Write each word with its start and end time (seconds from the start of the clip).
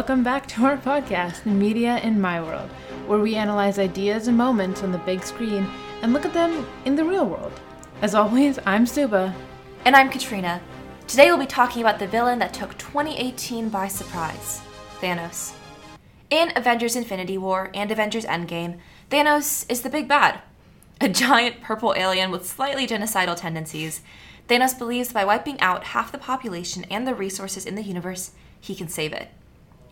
welcome 0.00 0.24
back 0.24 0.46
to 0.46 0.64
our 0.64 0.78
podcast, 0.78 1.44
Media 1.44 1.98
in 1.98 2.18
My 2.18 2.40
World, 2.40 2.70
where 3.06 3.18
we 3.18 3.34
analyze 3.34 3.78
ideas 3.78 4.28
and 4.28 4.38
moments 4.38 4.82
on 4.82 4.92
the 4.92 4.98
big 5.00 5.22
screen 5.22 5.68
and 6.00 6.14
look 6.14 6.24
at 6.24 6.32
them 6.32 6.66
in 6.86 6.96
the 6.96 7.04
real 7.04 7.26
world. 7.26 7.52
As 8.00 8.14
always, 8.14 8.58
I'm 8.64 8.86
Suba. 8.86 9.34
And 9.84 9.94
I'm 9.94 10.08
Katrina. 10.08 10.62
Today 11.06 11.26
we'll 11.26 11.36
be 11.36 11.44
talking 11.44 11.82
about 11.82 11.98
the 11.98 12.06
villain 12.06 12.38
that 12.38 12.54
took 12.54 12.78
2018 12.78 13.68
by 13.68 13.88
surprise 13.88 14.62
Thanos. 15.02 15.52
In 16.30 16.50
Avengers 16.56 16.96
Infinity 16.96 17.36
War 17.36 17.70
and 17.74 17.90
Avengers 17.90 18.24
Endgame, 18.24 18.78
Thanos 19.10 19.70
is 19.70 19.82
the 19.82 19.90
big 19.90 20.08
bad. 20.08 20.40
A 21.02 21.10
giant 21.10 21.60
purple 21.60 21.92
alien 21.94 22.30
with 22.30 22.48
slightly 22.48 22.86
genocidal 22.86 23.36
tendencies, 23.36 24.00
Thanos 24.48 24.78
believes 24.78 25.12
by 25.12 25.26
wiping 25.26 25.60
out 25.60 25.88
half 25.88 26.10
the 26.10 26.16
population 26.16 26.84
and 26.84 27.06
the 27.06 27.14
resources 27.14 27.66
in 27.66 27.74
the 27.74 27.82
universe, 27.82 28.30
he 28.58 28.74
can 28.74 28.88
save 28.88 29.12
it. 29.12 29.28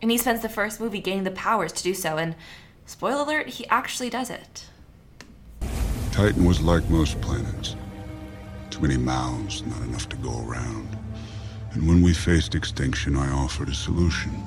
And 0.01 0.11
he 0.11 0.19
spends 0.19 0.43
the 0.43 0.49
first 0.49 0.81
movie 0.81 1.01
gaining 1.01 1.25
the 1.25 1.31
powers 1.31 1.73
to 1.73 1.83
do 1.83 1.95
so, 1.95 2.17
and 2.17 2.35
spoiler 2.87 3.23
alert, 3.23 3.49
he 3.49 3.67
actually 3.69 4.11
does 4.11 4.31
it. 4.31 4.67
Titan 6.13 6.45
was 6.45 6.61
like 6.61 6.89
most 6.89 7.21
planets. 7.21 7.77
Too 8.71 8.81
many 8.81 8.97
mouths, 8.97 9.65
not 9.67 9.81
enough 9.83 10.09
to 10.09 10.17
go 10.17 10.45
around. 10.47 10.97
And 11.73 11.87
when 11.87 12.03
we 12.03 12.15
faced 12.15 12.55
extinction, 12.55 13.17
I 13.17 13.31
offered 13.31 13.69
a 13.69 13.75
solution. 13.75 14.43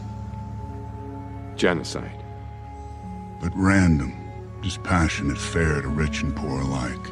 Genocide. 1.55 2.23
But 3.41 3.51
random, 3.55 4.13
dispassionate, 4.61 5.37
fair 5.37 5.81
to 5.81 5.87
rich 5.87 6.21
and 6.23 6.35
poor 6.35 6.61
alike. 6.61 7.07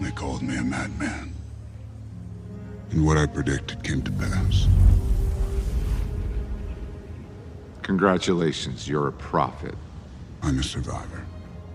They 0.00 0.10
called 0.10 0.42
me 0.42 0.56
a 0.56 0.62
madman. 0.62 1.34
And 2.90 3.04
what 3.04 3.16
I 3.16 3.26
predicted 3.26 3.82
came 3.82 4.02
to 4.02 4.12
pass. 4.12 4.66
Congratulations, 7.88 8.86
you're 8.86 9.08
a 9.08 9.12
prophet 9.12 9.74
I'm 10.42 10.58
a 10.58 10.62
survivor. 10.62 11.24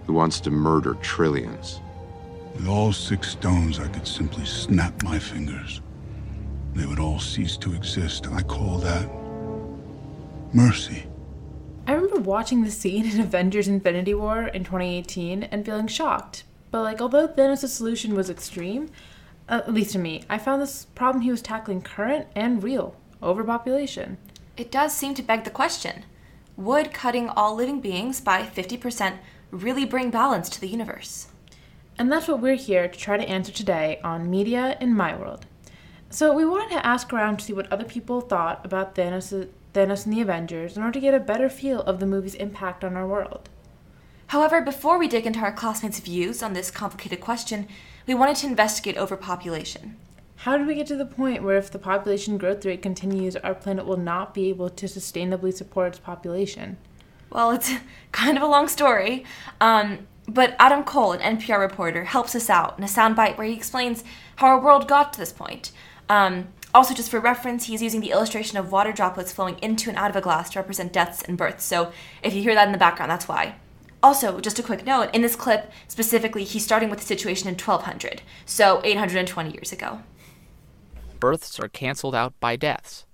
who 0.06 0.14
wants 0.14 0.40
to 0.42 0.52
murder 0.52 0.94
trillions. 1.02 1.80
With 2.54 2.68
all 2.68 2.94
six 2.94 3.32
stones, 3.32 3.80
I 3.80 3.88
could 3.88 4.08
simply 4.08 4.46
snap 4.46 5.02
my 5.02 5.18
fingers. 5.18 5.82
They 6.76 6.86
would 6.86 7.00
all 7.00 7.20
cease 7.20 7.58
to 7.58 7.74
exist. 7.74 8.28
And 8.28 8.36
I 8.36 8.44
call 8.44 8.78
that 8.78 9.10
mercy. 10.54 11.08
I 11.88 11.94
remember 11.94 12.20
watching 12.20 12.64
the 12.64 12.70
scene 12.70 13.08
in 13.10 13.20
Avengers 13.20 13.68
Infinity 13.68 14.14
War 14.14 14.44
in 14.44 14.64
2018 14.64 15.42
and 15.42 15.66
feeling 15.66 15.88
shocked. 15.88 16.44
But, 16.70 16.84
like, 16.84 17.02
although 17.02 17.28
Thanos' 17.28 17.70
solution 17.70 18.14
was 18.14 18.30
extreme, 18.30 18.92
uh, 19.50 19.62
at 19.66 19.74
least 19.74 19.94
to 19.94 20.00
me, 20.00 20.26
I 20.30 20.38
found 20.38 20.62
this 20.62 20.86
problem 20.94 21.24
he 21.24 21.32
was 21.32 21.42
tackling 21.42 21.82
current 21.82 22.28
and 22.36 22.62
real 22.62 22.96
overpopulation. 23.24 24.20
It 24.56 24.72
does 24.72 24.96
seem 24.96 25.16
to 25.16 25.24
beg 25.24 25.44
the 25.44 25.50
question 25.50 26.06
would 26.56 26.94
cutting 26.94 27.30
all 27.30 27.56
living 27.56 27.82
beings 27.82 28.22
by 28.22 28.44
50% 28.44 29.18
really 29.50 29.86
bring 29.86 30.12
balance 30.12 30.50
to 30.50 30.62
the 30.62 30.68
universe? 30.68 31.28
And 31.98 32.12
that's 32.12 32.28
what 32.28 32.40
we're 32.40 32.56
here 32.56 32.88
to 32.88 33.00
try 33.00 33.18
to 33.18 33.28
answer 33.28 33.52
today 33.52 34.00
on 34.04 34.30
Media 34.30 34.78
in 34.80 34.96
My 34.96 35.16
World. 35.16 35.48
So 36.12 36.32
we 36.32 36.46
wanted 36.46 36.70
to 36.76 36.86
ask 36.86 37.12
around 37.12 37.38
to 37.38 37.46
see 37.46 37.54
what 37.54 37.72
other 37.72 37.86
people 37.86 38.22
thought 38.22 38.64
about 38.64 38.94
Thanos, 38.94 39.50
Thanos 39.74 40.06
and 40.06 40.14
the 40.14 40.22
Avengers 40.22 40.78
in 40.78 40.84
order 40.84 40.94
to 40.94 41.00
get 41.00 41.16
a 41.16 41.20
better 41.20 41.50
feel 41.50 41.82
of 41.82 42.00
the 42.00 42.06
movie's 42.06 42.36
impact 42.36 42.84
on 42.84 42.96
our 42.96 43.08
world. 43.08 43.50
However, 44.28 44.62
before 44.62 45.00
we 45.00 45.08
dig 45.08 45.26
into 45.26 45.40
our 45.40 45.52
classmates' 45.52 46.00
views 46.00 46.44
on 46.44 46.54
this 46.54 46.70
complicated 46.70 47.20
question, 47.20 47.68
we 48.06 48.14
wanted 48.14 48.36
to 48.38 48.48
investigate 48.48 48.98
overpopulation. 48.98 49.98
How 50.38 50.58
did 50.58 50.68
we 50.68 50.76
get 50.76 50.88
to 50.88 50.96
the 50.96 51.06
point 51.06 51.44
where 51.44 51.58
if 51.58 51.72
the 51.72 51.80
population 51.80 52.38
growth 52.38 52.66
rate 52.66 52.82
continues, 52.82 53.36
our 53.38 53.56
planet 53.56 53.86
will 53.86 53.98
not 53.98 54.34
be 54.34 54.50
able 54.50 54.70
to 54.70 54.86
sustainably 54.88 55.54
support 55.54 55.90
its 55.90 56.00
population? 56.00 56.78
Well, 57.30 57.52
it's 57.52 57.72
kind 58.12 58.38
of 58.38 58.44
a 58.44 58.48
long 58.48 58.68
story, 58.68 59.24
um, 59.62 60.08
but 60.28 60.56
Adam 60.60 60.84
Cole, 60.84 61.14
an 61.14 61.38
NPR 61.38 61.60
reporter, 61.60 62.06
helps 62.06 62.36
us 62.36 62.50
out 62.50 62.78
in 62.78 62.84
a 62.84 62.88
soundbite 62.88 63.38
where 63.38 63.48
he 63.48 63.54
explains 63.54 64.04
how 64.38 64.48
our 64.48 64.60
world 64.60 64.88
got 64.88 65.14
to 65.14 65.20
this 65.20 65.34
point. 65.34 65.72
Um, 66.10 66.50
also, 66.74 66.94
just 66.94 67.12
for 67.12 67.20
reference, 67.20 67.66
he's 67.66 67.84
using 67.84 68.02
the 68.02 68.12
illustration 68.12 68.58
of 68.58 68.72
water 68.72 68.92
droplets 68.92 69.32
flowing 69.32 69.58
into 69.62 69.90
and 69.90 69.98
out 69.98 70.10
of 70.10 70.16
a 70.16 70.22
glass 70.22 70.50
to 70.52 70.60
represent 70.60 70.92
deaths 70.92 71.22
and 71.22 71.38
births. 71.38 71.64
So 71.64 71.92
if 72.24 72.34
you 72.34 72.42
hear 72.42 72.56
that 72.56 72.68
in 72.68 72.72
the 72.72 72.80
background, 72.80 73.12
that's 73.12 73.28
why. 73.28 73.56
Also, 74.02 74.42
just 74.42 74.60
a 74.60 74.64
quick 74.64 74.86
note 74.86 75.10
in 75.14 75.22
this 75.22 75.36
clip, 75.36 75.72
specifically, 75.88 76.44
he's 76.44 76.66
starting 76.66 76.90
with 76.90 77.00
the 77.00 77.06
situation 77.06 77.48
in 77.48 77.54
1200, 77.54 78.22
so 78.46 78.82
820 78.84 79.52
years 79.52 79.72
ago. 79.72 80.02
Births 81.24 81.58
are 81.58 81.70
canceled 81.70 82.14
out 82.14 82.38
by 82.42 82.58
deaths. 82.58 83.06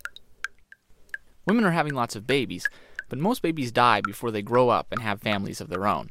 Women 1.45 1.63
are 1.63 1.77
having 1.77 1.93
lots 1.93 2.15
of 2.15 2.25
babies, 2.25 2.67
but 3.07 3.19
most 3.19 3.43
babies 3.43 3.71
die 3.71 4.01
before 4.01 4.31
they 4.31 4.41
grow 4.41 4.69
up 4.69 4.87
and 4.91 5.03
have 5.03 5.21
families 5.21 5.61
of 5.61 5.69
their 5.69 5.85
own. 5.85 6.09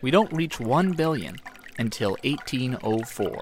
We 0.00 0.12
don't 0.12 0.32
reach 0.32 0.60
1 0.60 0.92
billion 0.92 1.38
until 1.76 2.10
1804. 2.22 3.40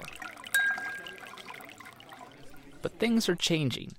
But 2.81 2.97
things 2.97 3.29
are 3.29 3.35
changing. 3.35 3.91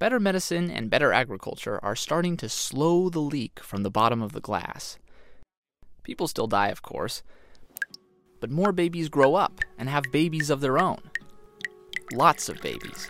Better 0.00 0.18
medicine 0.18 0.72
and 0.72 0.90
better 0.90 1.12
agriculture 1.12 1.78
are 1.84 1.94
starting 1.94 2.36
to 2.36 2.48
slow 2.48 3.08
the 3.08 3.20
leak 3.20 3.60
from 3.60 3.84
the 3.84 3.92
bottom 3.92 4.20
of 4.20 4.32
the 4.32 4.40
glass. 4.40 4.98
People 6.02 6.26
still 6.26 6.48
die, 6.48 6.70
of 6.70 6.82
course, 6.82 7.22
but 8.40 8.50
more 8.50 8.72
babies 8.72 9.08
grow 9.08 9.34
up 9.34 9.60
and 9.78 9.88
have 9.88 10.04
babies 10.12 10.50
of 10.50 10.60
their 10.60 10.78
own. 10.78 11.00
Lots 12.12 12.48
of 12.48 12.60
babies. 12.60 13.08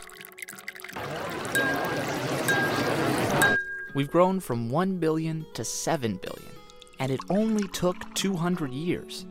We've 3.94 4.11
grown 4.11 4.41
from 4.41 4.71
1 4.71 4.99
billion 4.99 5.47
to 5.55 5.65
7 5.65 6.17
billion, 6.17 6.53
and 7.00 7.11
it 7.11 7.21
only 7.31 7.67
took 7.69 7.97
200 8.15 8.72
years. 8.72 9.27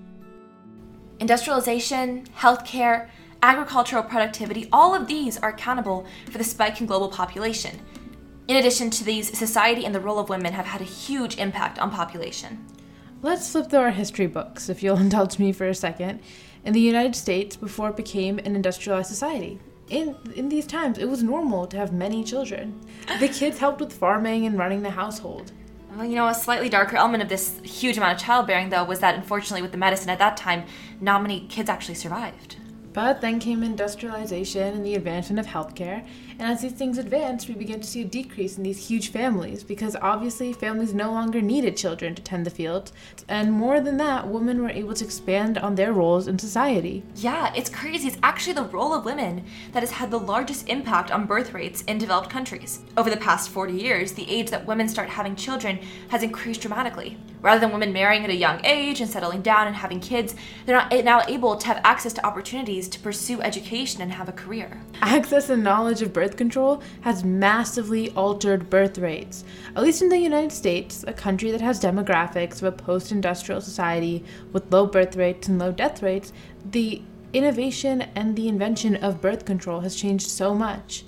Industrialization, 1.19 2.25
healthcare, 2.37 3.09
agricultural 3.41 4.03
productivity, 4.03 4.67
all 4.71 4.93
of 4.93 5.07
these 5.07 5.37
are 5.37 5.49
accountable 5.49 6.05
for 6.29 6.37
the 6.37 6.43
spike 6.43 6.81
in 6.81 6.87
global 6.87 7.09
population. 7.09 7.79
In 8.47 8.55
addition 8.57 8.89
to 8.91 9.03
these, 9.03 9.37
society 9.37 9.85
and 9.85 9.93
the 9.93 9.99
role 9.99 10.19
of 10.19 10.29
women 10.29 10.53
have 10.53 10.65
had 10.65 10.81
a 10.81 10.85
huge 10.85 11.37
impact 11.37 11.79
on 11.79 11.91
population. 11.91 12.65
Let's 13.23 13.51
flip 13.51 13.69
through 13.69 13.79
our 13.79 13.89
history 13.89 14.27
books, 14.27 14.69
if 14.69 14.83
you'll 14.83 14.97
indulge 15.07 15.39
me 15.39 15.51
for 15.51 15.67
a 15.67 15.73
second. 15.73 16.21
In 16.63 16.73
the 16.73 16.79
United 16.79 17.15
States, 17.15 17.55
before 17.55 17.89
it 17.89 17.95
became 17.95 18.37
an 18.39 18.55
industrialized 18.55 19.09
society, 19.09 19.59
in, 19.89 20.15
in 20.35 20.49
these 20.49 20.67
times, 20.67 20.97
it 20.97 21.05
was 21.09 21.23
normal 21.23 21.65
to 21.67 21.77
have 21.77 21.91
many 21.91 22.23
children. 22.23 22.79
The 23.19 23.27
kids 23.39 23.57
helped 23.57 23.79
with 23.79 23.93
farming 23.93 24.45
and 24.45 24.57
running 24.57 24.83
the 24.83 24.91
household. 24.91 25.51
Well, 25.95 26.05
you 26.05 26.15
know, 26.15 26.27
a 26.27 26.35
slightly 26.35 26.69
darker 26.69 26.97
element 26.97 27.23
of 27.23 27.29
this 27.29 27.59
huge 27.63 27.97
amount 27.97 28.19
of 28.19 28.25
childbearing, 28.25 28.69
though, 28.69 28.83
was 28.83 28.99
that 28.99 29.15
unfortunately, 29.15 29.63
with 29.63 29.71
the 29.71 29.77
medicine 29.77 30.09
at 30.09 30.19
that 30.19 30.37
time, 30.37 30.65
not 31.01 31.23
many 31.23 31.47
kids 31.47 31.69
actually 31.69 31.95
survived. 31.95 32.57
But 32.93 33.21
then 33.21 33.39
came 33.39 33.63
industrialization 33.63 34.75
and 34.75 34.85
the 34.85 34.95
advancement 34.95 35.39
of 35.39 35.47
healthcare, 35.47 36.05
and 36.39 36.51
as 36.51 36.61
these 36.61 36.73
things 36.73 36.97
advanced, 36.97 37.47
we 37.47 37.55
began 37.55 37.79
to 37.79 37.87
see 37.87 38.01
a 38.01 38.05
decrease 38.05 38.57
in 38.57 38.63
these 38.63 38.87
huge 38.87 39.09
families 39.09 39.63
because 39.63 39.95
obviously 40.01 40.53
families 40.53 40.93
no 40.93 41.11
longer 41.11 41.41
needed 41.41 41.75
children 41.75 42.13
to 42.15 42.21
tend 42.21 42.45
the 42.45 42.49
fields, 42.49 42.93
and 43.27 43.51
more 43.51 43.79
than 43.79 43.97
that, 43.97 44.27
women 44.27 44.61
were 44.61 44.69
able 44.69 44.93
to 44.93 45.03
expand 45.03 45.57
on 45.57 45.75
their 45.75 45.93
roles 45.93 46.27
in 46.27 46.37
society. 46.37 47.03
Yeah, 47.15 47.53
it's 47.55 47.69
crazy. 47.69 48.07
It's 48.07 48.17
actually 48.21 48.53
the 48.53 48.63
role 48.63 48.93
of 48.93 49.05
women 49.05 49.45
that 49.71 49.81
has 49.81 49.91
had 49.91 50.11
the 50.11 50.19
largest 50.19 50.67
impact 50.69 51.11
on 51.11 51.25
birth 51.25 51.53
rates 51.53 51.83
in 51.83 51.97
developed 51.97 52.29
countries. 52.29 52.81
Over 52.95 53.09
the 53.09 53.17
past 53.17 53.49
40 53.49 53.73
years, 53.73 54.13
the 54.13 54.29
age 54.29 54.49
that 54.51 54.65
women 54.65 54.87
start 54.87 55.09
having 55.09 55.35
children 55.35 55.79
has 56.09 56.23
increased 56.23 56.61
dramatically. 56.61 57.17
Rather 57.41 57.59
than 57.59 57.71
women 57.71 57.93
marrying 57.93 58.23
at 58.23 58.29
a 58.29 58.35
young 58.35 58.63
age 58.65 58.99
and 58.99 59.09
settling 59.09 59.41
down 59.41 59.67
and 59.67 59.75
having 59.75 59.99
kids, 59.99 60.35
they're 60.65 60.75
not 60.75 60.91
eh, 60.91 61.01
now 61.01 61.21
able 61.27 61.55
to 61.55 61.67
have 61.67 61.79
access 61.83 62.11
to 62.13 62.25
opportunities 62.25 62.89
to 62.89 62.99
pursue 62.99 63.41
education 63.41 64.01
and 64.01 64.11
have 64.11 64.27
a 64.27 64.31
career. 64.31 64.81
Access 65.01 65.49
and 65.49 65.63
knowledge 65.63 66.01
of 66.01 66.11
birth 66.13 66.26
control 66.35 66.81
has 67.01 67.23
massively 67.23 68.09
altered 68.11 68.69
birth 68.69 68.97
rates. 68.97 69.45
At 69.75 69.83
least 69.83 70.01
in 70.01 70.09
the 70.09 70.17
United 70.17 70.51
States, 70.51 71.05
a 71.07 71.13
country 71.13 71.51
that 71.51 71.61
has 71.61 71.79
demographics 71.79 72.57
of 72.57 72.63
a 72.63 72.71
post 72.73 73.11
industrial 73.11 73.61
society 73.61 74.25
with 74.51 74.71
low 74.73 74.85
birth 74.85 75.15
rates 75.15 75.47
and 75.47 75.59
low 75.59 75.71
death 75.71 76.03
rates, 76.03 76.33
the 76.71 77.01
innovation 77.33 78.01
and 78.15 78.35
the 78.35 78.47
invention 78.47 78.95
of 78.95 79.21
birth 79.21 79.45
control 79.45 79.81
has 79.81 79.95
changed 79.95 80.27
so 80.27 80.53
much. 80.53 81.05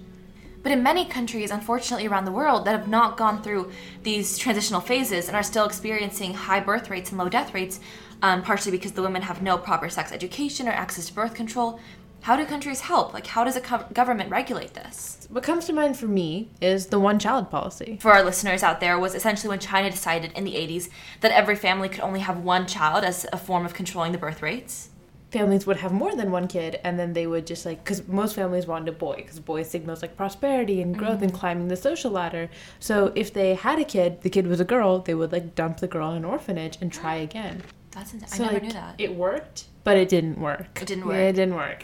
But 0.61 0.73
in 0.73 0.83
many 0.83 1.05
countries, 1.05 1.51
unfortunately, 1.51 2.07
around 2.07 2.25
the 2.25 2.31
world 2.31 2.65
that 2.65 2.77
have 2.77 2.87
not 2.87 3.17
gone 3.17 3.41
through 3.41 3.71
these 4.03 4.37
transitional 4.37 4.81
phases 4.81 5.27
and 5.27 5.35
are 5.35 5.43
still 5.43 5.65
experiencing 5.65 6.33
high 6.33 6.59
birth 6.59 6.89
rates 6.89 7.11
and 7.11 7.17
low 7.17 7.29
death 7.29 7.53
rates, 7.53 7.79
um, 8.21 8.41
partially 8.41 8.71
because 8.71 8.91
the 8.91 9.01
women 9.01 9.21
have 9.21 9.41
no 9.41 9.57
proper 9.57 9.89
sex 9.89 10.11
education 10.11 10.67
or 10.67 10.71
access 10.71 11.07
to 11.07 11.13
birth 11.13 11.33
control, 11.33 11.79
how 12.21 12.35
do 12.35 12.45
countries 12.45 12.81
help? 12.81 13.13
Like, 13.13 13.27
how 13.27 13.43
does 13.43 13.55
a 13.55 13.61
co- 13.61 13.85
government 13.93 14.29
regulate 14.29 14.73
this? 14.73 15.27
What 15.29 15.43
comes 15.43 15.65
to 15.65 15.73
mind 15.73 15.97
for 15.97 16.07
me 16.07 16.49
is 16.61 16.87
the 16.87 16.99
one 16.99 17.19
child 17.19 17.49
policy. 17.49 17.97
For 18.01 18.11
our 18.11 18.23
listeners 18.23 18.63
out 18.63 18.79
there, 18.79 18.99
was 18.99 19.15
essentially 19.15 19.49
when 19.49 19.59
China 19.59 19.89
decided 19.89 20.31
in 20.33 20.43
the 20.43 20.53
80s 20.55 20.89
that 21.21 21.31
every 21.31 21.55
family 21.55 21.87
could 21.89 22.01
only 22.01 22.19
have 22.21 22.39
one 22.39 22.67
child 22.67 23.03
as 23.03 23.25
a 23.31 23.37
form 23.37 23.65
of 23.65 23.73
controlling 23.73 24.11
the 24.11 24.17
birth 24.17 24.41
rates. 24.41 24.89
families 25.31 25.67
would 25.67 25.77
have 25.77 25.91
more 25.91 26.15
than 26.15 26.31
one 26.31 26.47
kid 26.47 26.79
and 26.83 26.97
then 26.99 27.13
they 27.13 27.27
would 27.27 27.45
just 27.45 27.63
like 27.63 27.83
because 27.83 28.07
most 28.07 28.33
families 28.33 28.65
wanted 28.65 28.89
a 28.89 28.91
boy 28.91 29.15
because 29.17 29.39
boy 29.39 29.61
signals 29.61 30.01
like 30.01 30.17
prosperity 30.17 30.81
and 30.81 30.97
growth 30.97 31.21
and 31.21 31.31
mm-hmm. 31.31 31.39
climbing 31.39 31.67
the 31.67 31.75
social 31.77 32.09
ladder 32.09 32.49
so 32.79 33.11
if 33.15 33.31
they 33.31 33.53
had 33.53 33.77
a 33.77 33.85
kid 33.85 34.19
the 34.23 34.29
kid 34.35 34.47
was 34.47 34.59
a 34.59 34.65
girl 34.65 34.97
they 35.07 35.13
would 35.13 35.31
like 35.31 35.53
dump 35.53 35.77
the 35.77 35.87
girl 35.87 36.09
in 36.11 36.17
an 36.17 36.25
orphanage 36.25 36.79
and 36.81 36.91
try 36.91 37.13
again 37.29 37.61
That's 37.91 38.11
ins- 38.15 38.35
so 38.35 38.43
I 38.43 38.47
never 38.47 38.53
like, 38.55 38.63
knew 38.63 38.73
that. 38.73 38.95
it 38.97 39.13
worked 39.13 39.65
but 39.83 39.97
it 39.97 40.09
didn't 40.09 40.39
work 40.41 40.81
It 40.81 40.87
didn't 40.87 41.05
work. 41.05 41.15
it 41.17 41.33
didn't 41.33 41.53
work 41.55 41.83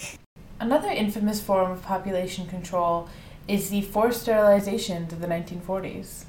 another 0.59 0.89
infamous 0.89 1.41
form 1.41 1.71
of 1.71 1.83
population 1.83 2.47
control 2.47 3.09
is 3.47 3.69
the 3.69 3.81
forced 3.81 4.25
sterilizations 4.25 5.11
of 5.11 5.21
the 5.21 5.27
1940s 5.27 6.25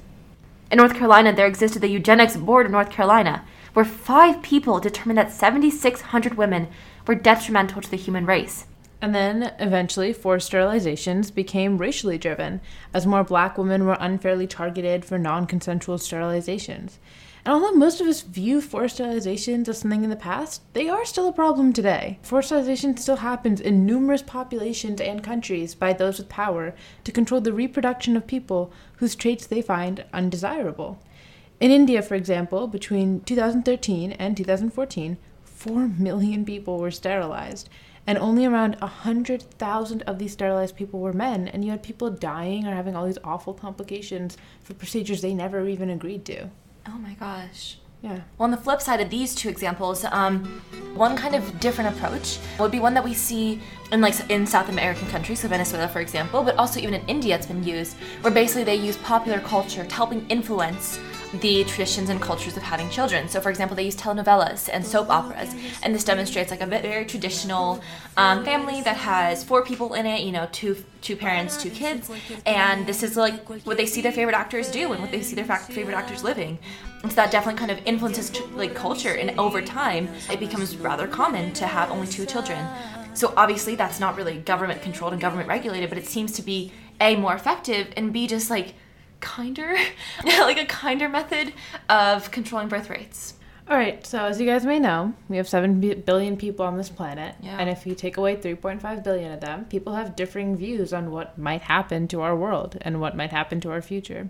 In 0.71 0.77
North 0.77 0.93
Carolina, 0.93 1.33
there 1.33 1.47
existed 1.47 1.81
the 1.81 1.87
Eugenics 1.87 2.35
Board 2.35 2.65
of 2.65 2.71
North 2.71 2.89
Carolina, 2.89 3.45
where 3.73 3.85
five 3.85 4.41
people 4.41 4.79
determined 4.79 5.17
that 5.17 5.31
7,600 5.31 6.35
women 6.35 6.67
were 7.07 7.15
detrimental 7.15 7.81
to 7.81 7.89
the 7.89 7.97
human 7.97 8.25
race. 8.25 8.65
And 9.01 9.13
then 9.15 9.53
eventually, 9.59 10.11
forced 10.11 10.51
sterilizations 10.51 11.33
became 11.33 11.77
racially 11.77 12.17
driven, 12.17 12.59
as 12.93 13.05
more 13.05 13.23
black 13.23 13.57
women 13.57 13.85
were 13.85 13.97
unfairly 13.99 14.47
targeted 14.47 15.05
for 15.05 15.19
non 15.19 15.45
consensual 15.45 15.97
sterilizations. 15.97 16.97
And 17.47 17.53
although 17.53 17.71
most 17.71 18.01
of 18.01 18.07
us 18.07 18.23
view 18.23 18.59
forced 18.59 18.99
sterilizations 18.99 19.69
as 19.69 19.77
something 19.77 20.03
in 20.03 20.09
the 20.09 20.17
past, 20.17 20.61
they 20.73 20.89
are 20.89 21.05
still 21.05 21.29
a 21.29 21.31
problem 21.31 21.71
today. 21.71 22.19
Forced 22.21 22.49
sterilization 22.49 22.97
still 22.97 23.15
happens 23.15 23.61
in 23.61 23.85
numerous 23.85 24.21
populations 24.21 24.99
and 24.99 25.23
countries 25.23 25.73
by 25.73 25.93
those 25.93 26.17
with 26.17 26.27
power 26.27 26.75
to 27.05 27.11
control 27.13 27.39
the 27.39 27.53
reproduction 27.53 28.17
of 28.17 28.27
people 28.27 28.73
whose 28.97 29.15
traits 29.15 29.47
they 29.47 29.61
find 29.61 30.03
undesirable. 30.11 30.99
In 31.61 31.71
India, 31.71 32.01
for 32.01 32.15
example, 32.15 32.67
between 32.67 33.21
2013 33.21 34.11
and 34.11 34.35
2014, 34.35 35.17
4 35.45 35.87
million 35.87 36.43
people 36.43 36.79
were 36.79 36.91
sterilized, 36.91 37.69
and 38.05 38.17
only 38.17 38.45
around 38.45 38.75
100,000 38.81 40.01
of 40.01 40.19
these 40.19 40.33
sterilized 40.33 40.75
people 40.75 40.99
were 40.99 41.13
men, 41.13 41.47
and 41.47 41.63
you 41.63 41.71
had 41.71 41.81
people 41.81 42.09
dying 42.09 42.67
or 42.67 42.75
having 42.75 42.93
all 42.93 43.05
these 43.05 43.17
awful 43.23 43.53
complications 43.53 44.35
for 44.61 44.73
procedures 44.73 45.21
they 45.21 45.33
never 45.33 45.65
even 45.65 45.89
agreed 45.89 46.25
to. 46.25 46.49
Oh 46.87 46.97
my 46.97 47.13
gosh. 47.13 47.77
Yeah. 48.01 48.21
Well, 48.37 48.45
on 48.45 48.51
the 48.51 48.57
flip 48.57 48.81
side 48.81 49.01
of 49.01 49.09
these 49.09 49.33
two 49.35 49.49
examples, 49.49 50.05
um, 50.05 50.45
one 50.95 51.17
kind 51.17 51.35
of 51.35 51.59
different 51.59 51.95
approach 51.95 52.37
would 52.59 52.71
be 52.71 52.79
one 52.79 52.93
that 52.93 53.03
we 53.03 53.13
see 53.13 53.59
in 53.91 54.01
like 54.01 54.29
in 54.29 54.45
South 54.45 54.69
American 54.69 55.07
countries, 55.07 55.39
so 55.39 55.47
Venezuela, 55.47 55.87
for 55.87 55.99
example, 55.99 56.43
but 56.43 56.55
also 56.57 56.79
even 56.79 56.93
in 56.93 57.05
India, 57.07 57.35
it's 57.35 57.47
been 57.47 57.63
used, 57.63 57.97
where 58.21 58.31
basically 58.31 58.63
they 58.63 58.75
use 58.75 58.97
popular 58.97 59.39
culture 59.39 59.83
to 59.83 59.95
helping 59.95 60.25
influence 60.29 60.99
the 61.35 61.63
traditions 61.65 62.09
and 62.09 62.21
cultures 62.21 62.55
of 62.57 62.63
having 62.63 62.89
children. 62.89 63.27
So, 63.27 63.41
for 63.41 63.49
example, 63.49 63.75
they 63.75 63.83
use 63.85 63.95
telenovelas 63.95 64.69
and 64.71 64.85
soap 64.85 65.09
operas, 65.09 65.53
and 65.83 65.93
this 65.93 66.03
demonstrates 66.03 66.51
like 66.51 66.61
a 66.61 66.65
very 66.65 67.05
traditional 67.05 67.81
um, 68.15 68.43
family 68.45 68.81
that 68.81 68.97
has 68.97 69.43
four 69.43 69.63
people 69.63 69.93
in 69.93 70.05
it. 70.05 70.21
You 70.21 70.31
know, 70.31 70.47
two 70.51 70.83
two 71.01 71.15
parents, 71.15 71.61
two 71.61 71.69
kids, 71.69 72.09
and 72.45 72.87
this 72.87 73.03
is 73.03 73.17
like 73.17 73.47
what 73.65 73.77
they 73.77 73.85
see 73.85 74.01
their 74.01 74.11
favorite 74.11 74.35
actors 74.35 74.71
do 74.71 74.91
and 74.93 75.01
what 75.01 75.11
they 75.11 75.21
see 75.21 75.35
their 75.35 75.45
favorite 75.45 75.95
actors 75.95 76.23
living. 76.23 76.57
And 77.03 77.11
so 77.11 77.17
that 77.17 77.31
definitely 77.31 77.59
kind 77.59 77.71
of 77.71 77.79
influences 77.85 78.39
like 78.55 78.73
culture, 78.73 79.13
and 79.13 79.37
over 79.39 79.61
time, 79.61 80.09
it 80.31 80.39
becomes 80.39 80.77
rather 80.77 81.07
common 81.07 81.53
to 81.53 81.67
have 81.67 81.91
only 81.91 82.07
two 82.07 82.25
children. 82.25 82.65
So 83.13 83.33
obviously, 83.35 83.75
that's 83.75 83.99
not 83.99 84.15
really 84.15 84.37
government 84.37 84.81
controlled 84.81 85.13
and 85.13 85.21
government 85.21 85.49
regulated, 85.49 85.89
but 85.89 85.97
it 85.97 86.05
seems 86.05 86.31
to 86.33 86.41
be 86.41 86.71
a 86.99 87.15
more 87.15 87.35
effective 87.35 87.87
and 87.95 88.11
b 88.11 88.27
just 88.27 88.49
like 88.49 88.73
kinder, 89.19 89.75
like 90.25 90.59
a 90.59 90.65
kinder 90.65 91.09
method 91.09 91.53
of 91.89 92.31
controlling 92.31 92.67
birth 92.67 92.89
rates. 92.89 93.33
All 93.69 93.75
right, 93.75 94.05
so 94.07 94.19
as 94.19 94.39
you 94.39 94.45
guys 94.45 94.65
may 94.65 94.79
know, 94.79 95.13
we 95.27 95.35
have 95.35 95.49
7 95.49 96.01
billion 96.05 96.37
people 96.37 96.65
on 96.65 96.77
this 96.77 96.87
planet. 96.87 97.35
Yeah. 97.41 97.57
And 97.59 97.69
if 97.69 97.85
you 97.85 97.95
take 97.95 98.15
away 98.15 98.37
3.5 98.37 99.03
billion 99.03 99.33
of 99.33 99.41
them, 99.41 99.65
people 99.65 99.93
have 99.93 100.15
differing 100.15 100.55
views 100.55 100.93
on 100.93 101.11
what 101.11 101.37
might 101.37 101.63
happen 101.63 102.07
to 102.07 102.21
our 102.21 102.33
world 102.33 102.77
and 102.81 103.01
what 103.01 103.17
might 103.17 103.31
happen 103.31 103.59
to 103.61 103.71
our 103.71 103.81
future. 103.81 104.29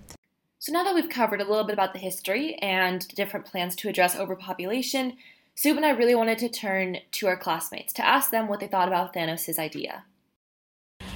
So 0.57 0.73
now 0.73 0.83
that 0.83 0.95
we've 0.95 1.09
covered 1.09 1.39
a 1.39 1.47
little 1.47 1.65
bit 1.65 1.73
about 1.73 1.93
the 1.93 1.99
history 1.99 2.55
and 2.55 3.07
different 3.09 3.45
plans 3.45 3.75
to 3.75 3.89
address 3.89 4.15
overpopulation, 4.15 5.17
Sub 5.53 5.77
and 5.77 5.85
I 5.85 5.91
really 5.91 6.15
wanted 6.15 6.39
to 6.39 6.49
turn 6.49 6.97
to 7.11 7.27
our 7.27 7.37
classmates 7.37 7.93
to 7.93 8.05
ask 8.05 8.31
them 8.31 8.47
what 8.47 8.59
they 8.59 8.67
thought 8.67 8.87
about 8.87 9.13
Thanos' 9.13 9.59
idea. 9.59 10.05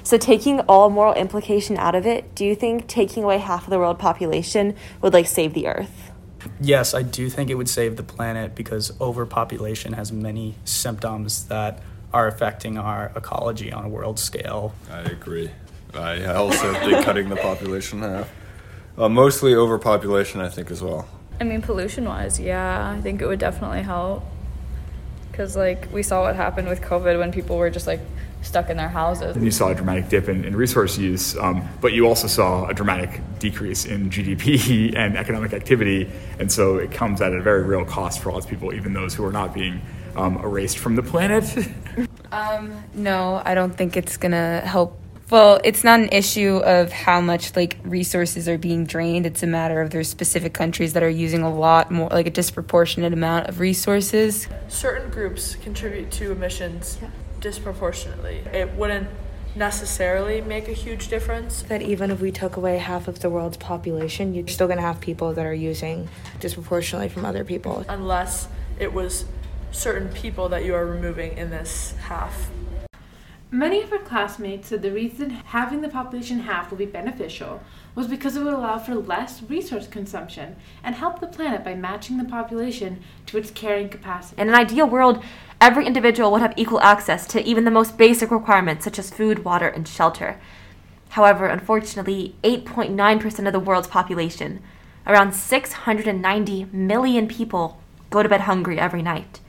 So, 0.03 0.17
taking 0.17 0.61
all 0.61 0.89
moral 0.89 1.13
implication 1.13 1.77
out 1.77 1.93
of 1.93 2.05
it, 2.05 2.33
do 2.33 2.43
you 2.43 2.55
think 2.55 2.87
taking 2.87 3.23
away 3.23 3.37
half 3.37 3.65
of 3.65 3.69
the 3.69 3.77
world 3.77 3.99
population 3.99 4.75
would 5.01 5.13
like 5.13 5.27
save 5.27 5.53
the 5.53 5.67
Earth? 5.67 6.11
Yes, 6.59 6.93
I 6.95 7.03
do 7.03 7.29
think 7.29 7.49
it 7.51 7.55
would 7.55 7.69
save 7.69 7.97
the 7.97 8.03
planet 8.03 8.55
because 8.55 8.99
overpopulation 8.99 9.93
has 9.93 10.11
many 10.11 10.55
symptoms 10.65 11.45
that 11.45 11.79
are 12.11 12.27
affecting 12.27 12.77
our 12.79 13.11
ecology 13.15 13.71
on 13.71 13.85
a 13.85 13.89
world 13.89 14.19
scale. 14.19 14.73
I 14.91 15.01
agree. 15.01 15.51
I 15.93 16.25
also 16.25 16.73
think 16.73 17.05
cutting 17.05 17.29
the 17.29 17.35
population 17.35 18.03
in 18.03 18.09
half. 18.09 18.29
Uh, 18.97 19.07
mostly 19.07 19.53
overpopulation, 19.53 20.41
I 20.41 20.49
think, 20.49 20.71
as 20.71 20.81
well. 20.81 21.07
I 21.39 21.43
mean, 21.43 21.61
pollution 21.61 22.05
wise, 22.05 22.39
yeah, 22.39 22.91
I 22.97 22.99
think 23.01 23.21
it 23.21 23.27
would 23.27 23.39
definitely 23.39 23.83
help. 23.83 24.23
Because, 25.31 25.55
like, 25.55 25.87
we 25.93 26.03
saw 26.03 26.23
what 26.23 26.35
happened 26.35 26.67
with 26.67 26.81
COVID 26.81 27.17
when 27.17 27.31
people 27.31 27.57
were 27.57 27.69
just, 27.69 27.87
like, 27.87 28.01
stuck 28.41 28.69
in 28.69 28.77
their 28.77 28.89
houses. 28.89 29.35
And 29.35 29.45
you 29.45 29.51
saw 29.51 29.69
a 29.69 29.75
dramatic 29.75 30.09
dip 30.09 30.27
in, 30.29 30.45
in 30.45 30.55
resource 30.55 30.97
use, 30.97 31.37
um, 31.37 31.67
but 31.79 31.93
you 31.93 32.07
also 32.07 32.27
saw 32.27 32.67
a 32.67 32.73
dramatic 32.73 33.21
decrease 33.39 33.85
in 33.85 34.09
GDP 34.09 34.95
and 34.97 35.17
economic 35.17 35.53
activity. 35.53 36.09
And 36.39 36.51
so 36.51 36.77
it 36.77 36.91
comes 36.91 37.21
at 37.21 37.33
a 37.33 37.41
very 37.41 37.63
real 37.63 37.85
cost 37.85 38.21
for 38.21 38.31
lots 38.31 38.45
of 38.45 38.49
people, 38.49 38.73
even 38.73 38.93
those 38.93 39.13
who 39.13 39.25
are 39.25 39.31
not 39.31 39.53
being 39.53 39.81
um, 40.15 40.37
erased 40.37 40.77
from 40.77 40.95
the 40.95 41.03
planet. 41.03 41.45
No, 42.93 43.41
I 43.43 43.55
don't 43.55 43.75
think 43.75 43.97
it's 43.97 44.15
gonna 44.15 44.61
help. 44.61 44.97
Well, 45.29 45.59
it's 45.63 45.83
not 45.83 45.99
an 45.99 46.09
issue 46.11 46.57
of 46.57 46.91
how 46.91 47.19
much 47.21 47.55
like 47.55 47.77
resources 47.83 48.47
are 48.47 48.57
being 48.57 48.85
drained. 48.85 49.25
It's 49.25 49.43
a 49.43 49.47
matter 49.47 49.81
of 49.81 49.89
there's 49.89 50.09
specific 50.09 50.53
countries 50.53 50.93
that 50.93 51.03
are 51.03 51.09
using 51.09 51.41
a 51.41 51.53
lot 51.53 51.91
more, 51.91 52.09
like 52.09 52.27
a 52.27 52.31
disproportionate 52.31 53.11
amount 53.13 53.47
of 53.47 53.59
resources. 53.59 54.47
certain 54.67 55.09
groups 55.09 55.55
contribute 55.55 56.11
to 56.11 56.31
emissions 56.31 56.97
disproportionately. 57.41 58.43
It 58.53 58.73
wouldn't 58.75 59.09
necessarily 59.55 60.39
make 60.39 60.69
a 60.69 60.73
huge 60.73 61.09
difference. 61.09 61.63
that 61.63 61.81
even 61.81 62.09
if 62.09 62.21
we 62.21 62.31
took 62.31 62.55
away 62.55 62.77
half 62.77 63.07
of 63.09 63.19
the 63.19 63.29
world's 63.29 63.57
population, 63.57 64.33
you're 64.33 64.47
still 64.47 64.67
going 64.67 64.77
to 64.77 64.83
have 64.83 65.01
people 65.01 65.33
that 65.33 65.45
are 65.45 65.53
using 65.53 66.07
disproportionately 66.39 67.09
from 67.09 67.25
other 67.25 67.43
people. 67.43 67.83
unless 67.89 68.47
it 68.79 68.93
was 68.93 69.25
certain 69.71 70.09
people 70.09 70.49
that 70.49 70.63
you 70.63 70.73
are 70.73 70.85
removing 70.85 71.37
in 71.37 71.49
this 71.49 71.93
half. 72.03 72.49
Many 73.53 73.81
of 73.81 73.91
our 73.91 73.99
classmates 73.99 74.69
said 74.69 74.81
the 74.81 74.93
reason 74.93 75.29
having 75.29 75.81
the 75.81 75.89
population 75.89 76.39
half 76.39 76.71
will 76.71 76.77
be 76.77 76.85
beneficial 76.85 77.61
was 77.95 78.07
because 78.07 78.37
it 78.37 78.43
would 78.43 78.53
allow 78.53 78.77
for 78.77 78.95
less 78.95 79.43
resource 79.43 79.89
consumption 79.89 80.55
and 80.85 80.95
help 80.95 81.19
the 81.19 81.27
planet 81.27 81.65
by 81.65 81.75
matching 81.75 82.17
the 82.17 82.23
population 82.23 83.03
to 83.25 83.37
its 83.37 83.51
carrying 83.51 83.89
capacity. 83.89 84.41
In 84.41 84.47
an 84.47 84.55
ideal 84.55 84.87
world, 84.87 85.21
every 85.59 85.85
individual 85.85 86.31
would 86.31 86.41
have 86.41 86.53
equal 86.55 86.79
access 86.79 87.27
to 87.27 87.43
even 87.43 87.65
the 87.65 87.71
most 87.71 87.97
basic 87.97 88.31
requirements 88.31 88.85
such 88.85 88.97
as 88.97 89.09
food, 89.09 89.43
water, 89.43 89.67
and 89.67 89.85
shelter. 89.85 90.39
However, 91.09 91.45
unfortunately, 91.47 92.37
8.9% 92.45 93.47
of 93.47 93.51
the 93.51 93.59
world's 93.59 93.89
population, 93.89 94.61
around 95.05 95.33
690 95.33 96.67
million 96.71 97.27
people, 97.27 97.81
go 98.11 98.23
to 98.23 98.29
bed 98.29 98.41
hungry 98.41 98.79
every 98.79 99.01
night. 99.01 99.41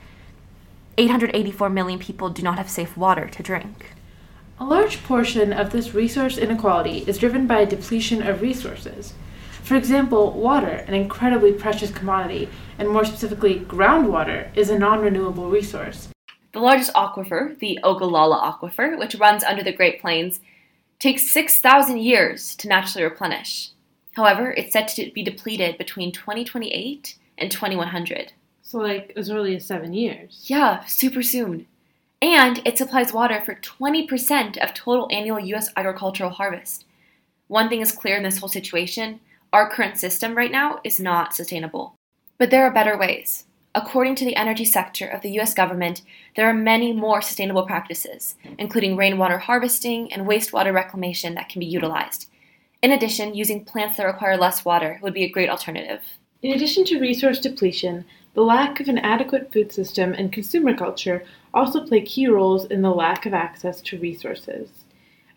884 0.99 1.71
million 1.71 1.99
people 1.99 2.29
do 2.29 2.43
not 2.43 2.59
have 2.59 2.69
safe 2.69 2.97
water 2.97 3.29
to 3.29 3.43
drink. 3.43 3.93
A 4.61 4.65
large 4.65 5.03
portion 5.03 5.53
of 5.53 5.73
this 5.73 5.95
resource 5.95 6.39
inequality 6.39 6.99
is 7.07 7.19
driven 7.19 7.47
by 7.47 7.61
a 7.61 7.67
depletion 7.67 8.23
of 8.23 8.43
resources. 8.43 9.15
For 9.63 9.77
example, 9.77 10.33
water, 10.33 10.85
an 10.87 10.95
incredibly 10.95 11.53
precious 11.53 11.91
commodity, 11.91 12.49
and 12.79 12.89
more 12.89 13.05
specifically, 13.05 13.61
groundwater, 13.61 14.55
is 14.57 14.71
a 14.71 14.79
non 14.79 15.01
renewable 15.01 15.49
resource. 15.49 16.09
The 16.53 16.61
largest 16.61 16.93
aquifer, 16.95 17.59
the 17.59 17.79
Ogallala 17.83 18.39
Aquifer, 18.53 18.99
which 18.99 19.15
runs 19.15 19.43
under 19.43 19.63
the 19.63 19.73
Great 19.73 20.01
Plains, 20.01 20.41
takes 20.99 21.31
6,000 21.31 21.99
years 21.99 22.55
to 22.57 22.69
naturally 22.69 23.05
replenish. 23.05 23.71
However, 24.13 24.53
it's 24.53 24.73
set 24.73 24.89
to 24.89 25.11
be 25.13 25.23
depleted 25.23 25.79
between 25.79 26.13
2028 26.13 27.17
and 27.39 27.51
2100. 27.51 28.33
So, 28.73 28.79
like, 28.79 29.13
as 29.17 29.31
early 29.31 29.55
as 29.55 29.67
seven 29.67 29.93
years. 29.93 30.45
Yeah, 30.47 30.83
super 30.87 31.23
soon. 31.23 31.67
And 32.23 32.63
it 32.65 32.79
supplies 32.79 33.13
water 33.13 33.43
for 33.45 33.57
20% 33.57 34.57
of 34.57 34.73
total 34.73 35.09
annual 35.11 35.39
US 35.39 35.69
agricultural 35.77 36.31
harvest. 36.31 36.87
One 37.49 37.69
thing 37.69 37.83
is 37.83 37.93
clear 37.93 38.17
in 38.17 38.23
this 38.23 38.39
whole 38.39 38.49
situation 38.49 39.21
our 39.53 39.69
current 39.69 39.99
system 39.99 40.35
right 40.35 40.51
now 40.51 40.81
is 40.85 40.99
not 40.99 41.35
sustainable. 41.35 41.97
But 42.39 42.49
there 42.51 42.65
are 42.65 42.73
better 42.73 42.97
ways. 42.97 43.45
According 43.75 44.15
to 44.15 44.25
the 44.25 44.37
energy 44.37 44.65
sector 44.65 45.07
of 45.07 45.21
the 45.21 45.39
US 45.41 45.53
government, 45.53 46.01
there 46.35 46.49
are 46.49 46.55
many 46.55 46.95
more 46.95 47.21
sustainable 47.21 47.67
practices, 47.67 48.37
including 48.59 48.97
rainwater 48.97 49.37
harvesting 49.37 50.11
and 50.15 50.27
wastewater 50.27 50.73
reclamation 50.73 51.35
that 51.35 51.51
can 51.51 51.61
be 51.61 51.67
utilized. 51.67 52.31
In 52.81 52.93
addition, 52.93 53.35
using 53.35 53.67
plants 53.67 53.99
that 53.99 54.07
require 54.07 54.39
less 54.39 54.65
water 54.65 54.99
would 55.03 55.13
be 55.13 55.25
a 55.25 55.31
great 55.31 55.51
alternative. 55.51 56.01
In 56.43 56.53
addition 56.53 56.85
to 56.87 56.99
resource 56.99 57.39
depletion, 57.39 58.07
the 58.35 58.43
lack 58.43 58.81
of 58.81 58.89
an 58.89 58.99
adequate 58.99 59.53
food 59.53 59.73
system 59.73 60.15
and 60.15 60.33
consumer 60.33 60.75
culture 60.75 61.23
also 61.53 61.87
play 61.87 62.01
key 62.01 62.27
roles 62.27 62.65
in 62.65 62.83
the 62.83 62.91
lack 62.91 63.27
of 63.27 63.35
access 63.35 63.81
to 63.83 63.99
resources. 63.99 64.69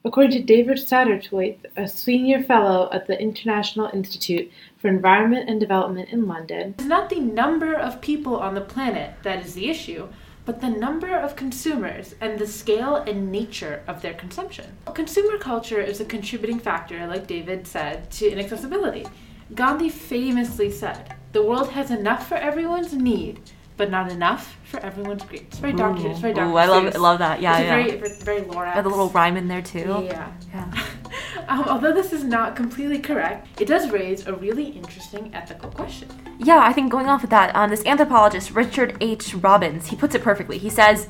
According 0.05 0.31
to 0.31 0.43
David 0.43 0.77
Satterthwaite, 0.77 1.65
a 1.75 1.87
senior 1.87 2.43
fellow 2.43 2.89
at 2.91 3.07
the 3.07 3.19
International 3.19 3.89
Institute 3.91 4.51
for 4.77 4.87
Environment 4.87 5.49
and 5.49 5.59
Development 5.59 6.07
in 6.09 6.27
London, 6.27 6.75
it's 6.77 6.87
not 6.87 7.09
the 7.09 7.19
number 7.19 7.73
of 7.73 8.01
people 8.01 8.37
on 8.37 8.53
the 8.53 8.61
planet 8.61 9.15
that 9.23 9.43
is 9.43 9.55
the 9.55 9.67
issue, 9.67 10.07
but 10.45 10.61
the 10.61 10.69
number 10.69 11.17
of 11.17 11.35
consumers 11.35 12.13
and 12.21 12.37
the 12.37 12.45
scale 12.45 12.97
and 12.97 13.31
nature 13.31 13.81
of 13.87 14.03
their 14.03 14.13
consumption. 14.13 14.77
Consumer 14.93 15.39
culture 15.39 15.81
is 15.81 15.99
a 15.99 16.05
contributing 16.05 16.59
factor, 16.59 17.07
like 17.07 17.25
David 17.25 17.65
said, 17.65 18.11
to 18.11 18.29
inaccessibility. 18.29 19.07
Gandhi 19.55 19.89
famously 19.89 20.71
said, 20.71 21.15
The 21.35 21.43
world 21.43 21.71
has 21.71 21.91
enough 21.91 22.29
for 22.29 22.35
everyone's 22.35 22.93
need, 22.93 23.41
but 23.75 23.91
not 23.91 24.09
enough 24.09 24.55
for 24.63 24.79
everyone's 24.79 25.21
greed. 25.25 25.41
It's 25.41 25.59
very 25.59 25.73
dark. 25.73 25.99
It's 25.99 26.21
very 26.21 26.33
dark. 26.33 26.49
Ooh, 26.49 26.55
I 26.55 26.65
love, 26.65 26.95
I 26.95 26.97
love 26.97 27.19
that. 27.19 27.41
Yeah, 27.41 27.57
it's 27.57 27.65
yeah. 27.65 27.97
Very, 27.99 28.13
very, 28.23 28.41
Lorax. 28.43 28.75
Got 28.75 28.83
the 28.83 28.89
little 28.89 29.09
rhyme 29.09 29.35
in 29.35 29.49
there 29.49 29.61
too. 29.61 30.05
Yeah. 30.05 30.31
Yeah. 30.53 30.71
um, 31.49 31.65
although 31.65 31.91
this 31.91 32.13
is 32.13 32.23
not 32.23 32.55
completely 32.55 32.99
correct, 32.99 33.59
it 33.59 33.67
does 33.67 33.91
raise 33.91 34.25
a 34.27 34.33
really 34.33 34.63
interesting 34.63 35.29
ethical 35.35 35.69
question. 35.71 36.07
Yeah, 36.39 36.59
I 36.59 36.71
think 36.71 36.89
going 36.89 37.07
off 37.07 37.25
of 37.25 37.31
that, 37.31 37.53
um, 37.53 37.69
this 37.69 37.85
anthropologist, 37.85 38.51
Richard 38.51 38.95
H. 39.01 39.35
Robbins, 39.35 39.87
he 39.87 39.97
puts 39.97 40.15
it 40.15 40.23
perfectly. 40.23 40.57
He 40.57 40.69
says, 40.69 41.09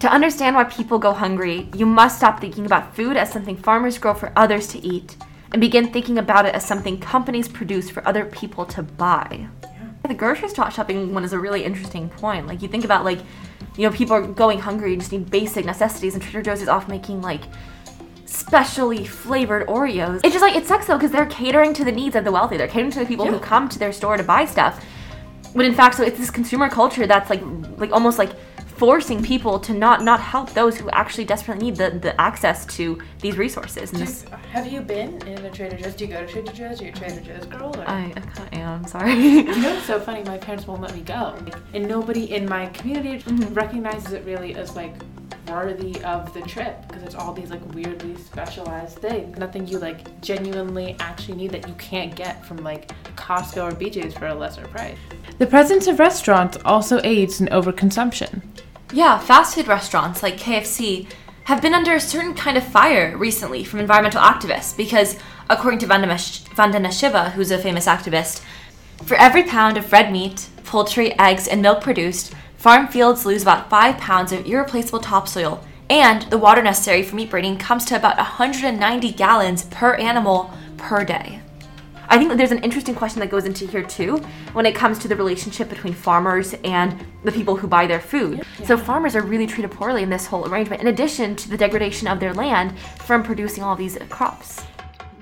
to 0.00 0.12
understand 0.12 0.54
why 0.54 0.64
people 0.64 0.98
go 0.98 1.14
hungry, 1.14 1.70
you 1.74 1.86
must 1.86 2.18
stop 2.18 2.42
thinking 2.42 2.66
about 2.66 2.94
food 2.94 3.16
as 3.16 3.32
something 3.32 3.56
farmers 3.56 3.96
grow 3.96 4.12
for 4.12 4.34
others 4.36 4.66
to 4.68 4.86
eat 4.86 5.16
and 5.52 5.60
begin 5.60 5.92
thinking 5.92 6.18
about 6.18 6.46
it 6.46 6.54
as 6.54 6.66
something 6.66 6.98
companies 6.98 7.48
produce 7.48 7.90
for 7.90 8.06
other 8.06 8.24
people 8.24 8.64
to 8.66 8.82
buy. 8.82 9.48
The 10.06 10.14
grocery 10.14 10.48
store 10.48 10.70
shopping 10.70 11.14
one 11.14 11.24
is 11.24 11.32
a 11.32 11.38
really 11.38 11.64
interesting 11.64 12.08
point. 12.08 12.46
Like, 12.46 12.60
you 12.62 12.68
think 12.68 12.84
about, 12.84 13.04
like, 13.04 13.20
you 13.76 13.88
know, 13.88 13.94
people 13.94 14.16
are 14.16 14.26
going 14.26 14.58
hungry 14.58 14.92
and 14.92 15.00
just 15.00 15.12
need 15.12 15.30
basic 15.30 15.64
necessities, 15.64 16.14
and 16.14 16.22
Trader 16.22 16.42
Joe's 16.42 16.60
is 16.60 16.68
off 16.68 16.88
making, 16.88 17.22
like, 17.22 17.42
specially 18.32 19.04
flavored 19.04 19.66
Oreos. 19.68 20.20
It's 20.24 20.32
just 20.32 20.42
like 20.42 20.56
it 20.56 20.66
sucks 20.66 20.86
though 20.86 20.96
because 20.96 21.10
they're 21.10 21.26
catering 21.26 21.74
to 21.74 21.84
the 21.84 21.92
needs 21.92 22.16
of 22.16 22.24
the 22.24 22.32
wealthy. 22.32 22.56
They're 22.56 22.66
catering 22.66 22.90
to 22.92 23.00
the 23.00 23.06
people 23.06 23.26
who 23.26 23.38
come 23.38 23.68
to 23.68 23.78
their 23.78 23.92
store 23.92 24.16
to 24.16 24.22
buy 24.22 24.46
stuff. 24.46 24.82
But 25.54 25.66
in 25.66 25.74
fact, 25.74 25.96
so 25.96 26.02
it's 26.02 26.18
this 26.18 26.30
consumer 26.30 26.70
culture 26.70 27.06
that's 27.06 27.28
like 27.28 27.42
like 27.76 27.92
almost 27.92 28.18
like 28.18 28.30
forcing 28.82 29.22
people 29.22 29.60
to 29.60 29.72
not 29.72 30.02
not 30.02 30.18
help 30.18 30.52
those 30.54 30.76
who 30.76 30.90
actually 30.90 31.24
desperately 31.24 31.66
need 31.66 31.76
the, 31.76 31.90
the 31.90 32.20
access 32.20 32.66
to 32.66 33.00
these 33.20 33.38
resources. 33.38 33.92
And 33.92 34.02
this, 34.02 34.24
Have 34.50 34.66
you 34.66 34.80
been 34.80 35.24
in 35.24 35.38
a 35.44 35.50
Trader 35.52 35.76
Joe's? 35.76 35.94
Do 35.94 36.04
you 36.04 36.10
go 36.10 36.26
to 36.26 36.32
Trader 36.32 36.50
Joe's? 36.52 36.80
Are 36.80 36.84
you 36.86 36.90
a 36.90 36.92
Trader 36.92 37.20
Joe's 37.20 37.46
girl? 37.46 37.72
Or? 37.78 37.88
I, 37.88 38.06
I 38.16 38.20
kind 38.20 38.48
of 38.48 38.58
am 38.58 38.84
sorry. 38.88 39.14
you 39.14 39.44
know, 39.44 39.76
it's 39.76 39.86
so 39.86 40.00
funny. 40.00 40.24
My 40.24 40.36
parents 40.36 40.66
won't 40.66 40.80
let 40.82 40.96
me 40.96 41.02
go, 41.02 41.38
and 41.72 41.86
nobody 41.86 42.34
in 42.34 42.48
my 42.48 42.66
community 42.70 43.22
Mm-hmm. 43.22 43.54
recognizes 43.54 44.12
it 44.14 44.24
really 44.24 44.56
as 44.56 44.74
like 44.74 44.94
worthy 45.48 46.02
of 46.02 46.34
the 46.34 46.40
trip 46.42 46.74
because 46.88 47.04
it's 47.04 47.14
all 47.14 47.32
these 47.32 47.50
like 47.50 47.64
weirdly 47.72 48.16
specialized 48.16 48.98
things. 48.98 49.38
Nothing 49.38 49.64
you 49.68 49.78
like 49.78 50.20
genuinely 50.20 50.96
actually 50.98 51.36
need 51.36 51.52
that 51.52 51.68
you 51.68 51.74
can't 51.74 52.16
get 52.16 52.44
from 52.44 52.56
like 52.58 52.90
Costco 53.14 53.62
or 53.70 53.74
BJ's 53.76 54.14
for 54.14 54.26
a 54.26 54.34
lesser 54.34 54.66
price. 54.66 54.98
The 55.38 55.46
presence 55.46 55.86
of 55.86 56.00
restaurants 56.00 56.58
also 56.64 57.00
aids 57.04 57.40
in 57.40 57.46
overconsumption. 57.46 58.42
Yeah, 58.94 59.18
fast 59.18 59.54
food 59.54 59.68
restaurants 59.68 60.22
like 60.22 60.36
KFC 60.36 61.06
have 61.44 61.62
been 61.62 61.72
under 61.72 61.94
a 61.94 62.00
certain 62.00 62.34
kind 62.34 62.58
of 62.58 62.62
fire 62.62 63.16
recently 63.16 63.64
from 63.64 63.80
environmental 63.80 64.20
activists 64.20 64.76
because, 64.76 65.18
according 65.48 65.80
to 65.80 65.86
Vandana, 65.86 66.92
Shiva, 66.92 67.30
who's 67.30 67.50
a 67.50 67.58
famous 67.58 67.86
activist, 67.86 68.42
for 69.04 69.16
every 69.16 69.44
pound 69.44 69.78
of 69.78 69.90
red 69.92 70.12
meat, 70.12 70.48
poultry, 70.64 71.18
eggs, 71.18 71.48
and 71.48 71.62
milk 71.62 71.80
produced, 71.80 72.34
farm 72.58 72.86
fields 72.86 73.24
lose 73.24 73.42
about 73.42 73.70
5 73.70 73.96
pounds 73.96 74.30
of 74.30 74.46
irreplaceable 74.46 75.00
topsoil, 75.00 75.64
and 75.88 76.22
the 76.24 76.38
water 76.38 76.62
necessary 76.62 77.02
for 77.02 77.16
meat 77.16 77.30
breeding 77.30 77.56
comes 77.56 77.86
to 77.86 77.96
about 77.96 78.18
190 78.18 79.12
gallons 79.12 79.64
per 79.64 79.94
animal 79.94 80.50
per 80.76 81.02
day. 81.02 81.41
I 82.12 82.18
think 82.18 82.36
there's 82.36 82.50
an 82.50 82.58
interesting 82.58 82.94
question 82.94 83.20
that 83.20 83.30
goes 83.30 83.46
into 83.46 83.66
here 83.66 83.82
too 83.82 84.18
when 84.52 84.66
it 84.66 84.74
comes 84.74 84.98
to 84.98 85.08
the 85.08 85.16
relationship 85.16 85.70
between 85.70 85.94
farmers 85.94 86.54
and 86.62 87.06
the 87.24 87.32
people 87.32 87.56
who 87.56 87.66
buy 87.66 87.86
their 87.86 88.00
food. 88.00 88.42
So 88.64 88.76
farmers 88.76 89.16
are 89.16 89.22
really 89.22 89.46
treated 89.46 89.70
poorly 89.70 90.02
in 90.02 90.10
this 90.10 90.26
whole 90.26 90.46
arrangement, 90.46 90.82
in 90.82 90.88
addition 90.88 91.36
to 91.36 91.48
the 91.48 91.56
degradation 91.56 92.06
of 92.06 92.20
their 92.20 92.34
land 92.34 92.78
from 92.98 93.22
producing 93.22 93.64
all 93.64 93.76
these 93.76 93.96
crops. 94.10 94.62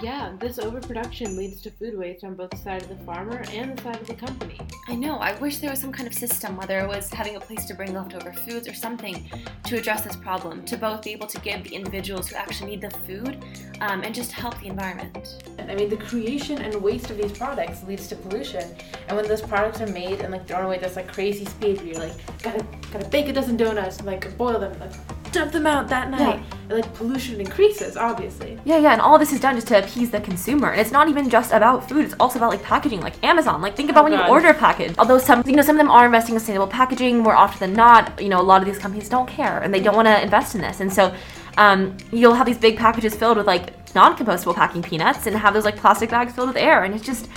Yeah, 0.03 0.33
this 0.41 0.59
overproduction 0.59 1.37
leads 1.37 1.61
to 1.63 1.71
food 1.71 1.97
waste 1.97 2.25
on 2.25 2.35
both 2.35 2.51
the 2.51 2.57
side 2.57 2.83
of 2.83 2.89
the 2.89 2.97
farmer 3.05 3.45
and 3.53 3.77
the 3.77 3.83
side 3.83 4.01
of 4.01 4.07
the 4.07 4.15
company. 4.15 4.59
I 4.89 4.95
know. 4.97 5.19
I 5.19 5.39
wish 5.39 5.59
there 5.59 5.71
was 5.71 5.79
some 5.79 5.93
kind 5.93 6.09
of 6.09 6.15
system, 6.15 6.57
whether 6.57 6.79
it 6.81 6.89
was 6.89 7.13
having 7.13 7.37
a 7.37 7.41
place 7.41 7.67
to 7.67 7.75
bring 7.75 7.93
leftover 7.93 8.33
foods 8.33 8.67
or 8.67 8.73
something, 8.73 9.31
to 9.65 9.77
address 9.77 10.01
this 10.01 10.17
problem, 10.17 10.65
to 10.65 10.79
both 10.79 11.03
be 11.03 11.11
able 11.11 11.27
to 11.27 11.39
give 11.41 11.63
the 11.65 11.75
individuals 11.75 12.29
who 12.29 12.37
actually 12.37 12.71
need 12.71 12.81
the 12.81 12.91
food 13.01 13.45
um, 13.83 14.03
and 14.03 14.15
just 14.15 14.33
help 14.33 14.59
the 14.61 14.69
environment. 14.69 15.45
I 15.71 15.75
mean, 15.77 15.89
the 15.89 15.97
creation 15.97 16.59
and 16.59 16.75
waste 16.83 17.11
of 17.11 17.17
these 17.17 17.33
products 17.33 17.83
leads 17.85 18.09
to 18.09 18.17
pollution, 18.17 18.65
and 19.09 19.17
when 19.17 19.27
those 19.29 19.41
products 19.41 19.81
are 19.81 19.87
made 19.87 20.21
and 20.21 20.33
like 20.33 20.47
thrown 20.47 20.65
away 20.65 20.77
at 20.77 20.83
this 20.83 20.97
like 20.97 21.11
crazy 21.13 21.45
speed, 21.45 21.77
where 21.79 21.87
you're 21.87 21.99
like, 21.99 22.43
gotta 22.43 22.65
gotta 22.93 23.09
bake 23.09 23.29
a 23.29 23.33
dozen 23.33 23.57
donuts, 23.57 23.99
and, 23.99 24.07
like 24.07 24.37
boil 24.37 24.59
them, 24.59 24.79
like 24.81 24.93
dump 25.33 25.53
them 25.53 25.65
out 25.67 25.87
that 25.89 26.11
night, 26.11 26.41
Yeah. 26.41 26.43
and, 26.69 26.73
like 26.73 26.93
pollution 26.95 27.41
increases, 27.41 27.97
obviously. 27.97 28.59
Yeah, 28.65 28.79
yeah, 28.79 28.93
and 28.93 29.01
all 29.01 29.17
this 29.17 29.33
is 29.33 29.39
done 29.39 29.55
just 29.55 29.69
to 29.69 29.79
appease 29.79 30.11
the 30.11 30.21
consumer. 30.21 30.71
And 30.73 30.81
it's 30.81 30.91
not 30.91 31.09
even 31.09 31.31
just 31.31 31.53
about 31.53 31.89
food, 31.89 32.05
it's 32.05 32.15
also 32.19 32.41
about 32.41 32.51
like 32.51 32.65
packaging, 32.65 33.01
like 33.01 33.23
Amazon. 33.23 33.63
Like 33.63 33.77
think 33.77 33.91
about 33.91 34.01
Oh, 34.01 34.05
when 34.09 34.13
God. 34.19 34.27
you 34.27 34.33
order 34.33 34.49
a 34.49 34.55
package. 34.55 34.95
Although 34.99 35.19
some 35.19 35.45
you 35.47 35.55
know, 35.55 35.63
some 35.63 35.77
of 35.77 35.79
them 35.79 35.91
are 35.91 36.05
investing 36.05 36.35
in 36.35 36.41
sustainable 36.41 36.67
packaging 36.67 37.19
more 37.19 37.37
often 37.37 37.61
than 37.61 37.77
not, 37.77 38.21
you 38.21 38.29
know, 38.29 38.41
a 38.41 38.43
lot 38.43 38.61
of 38.61 38.67
these 38.67 38.79
companies 38.79 39.09
don't 39.09 39.29
care 39.29 39.59
and 39.61 39.73
they 39.73 39.81
don't 39.81 39.95
want 39.95 40.07
to 40.09 40.21
invest 40.21 40.57
in 40.57 40.61
this. 40.63 40.81
And 40.81 40.93
so 40.93 41.15
um, 41.59 41.97
you'll 42.11 42.35
have 42.35 42.47
these 42.47 42.59
big 42.59 42.77
packages 42.77 43.15
filled 43.15 43.37
with 43.37 43.47
like 43.47 43.80
non-compostable 43.95 44.55
packing 44.55 44.83
peanuts 44.83 45.27
and 45.27 45.37
have 45.37 45.55
those 45.55 45.65
like 45.65 45.77
plastic 45.77 46.11
bags 46.11 46.33
filled 46.33 46.49
with 46.49 46.57
air 46.57 46.85
and 46.85 46.95
it's 46.95 47.05
just 47.05 47.29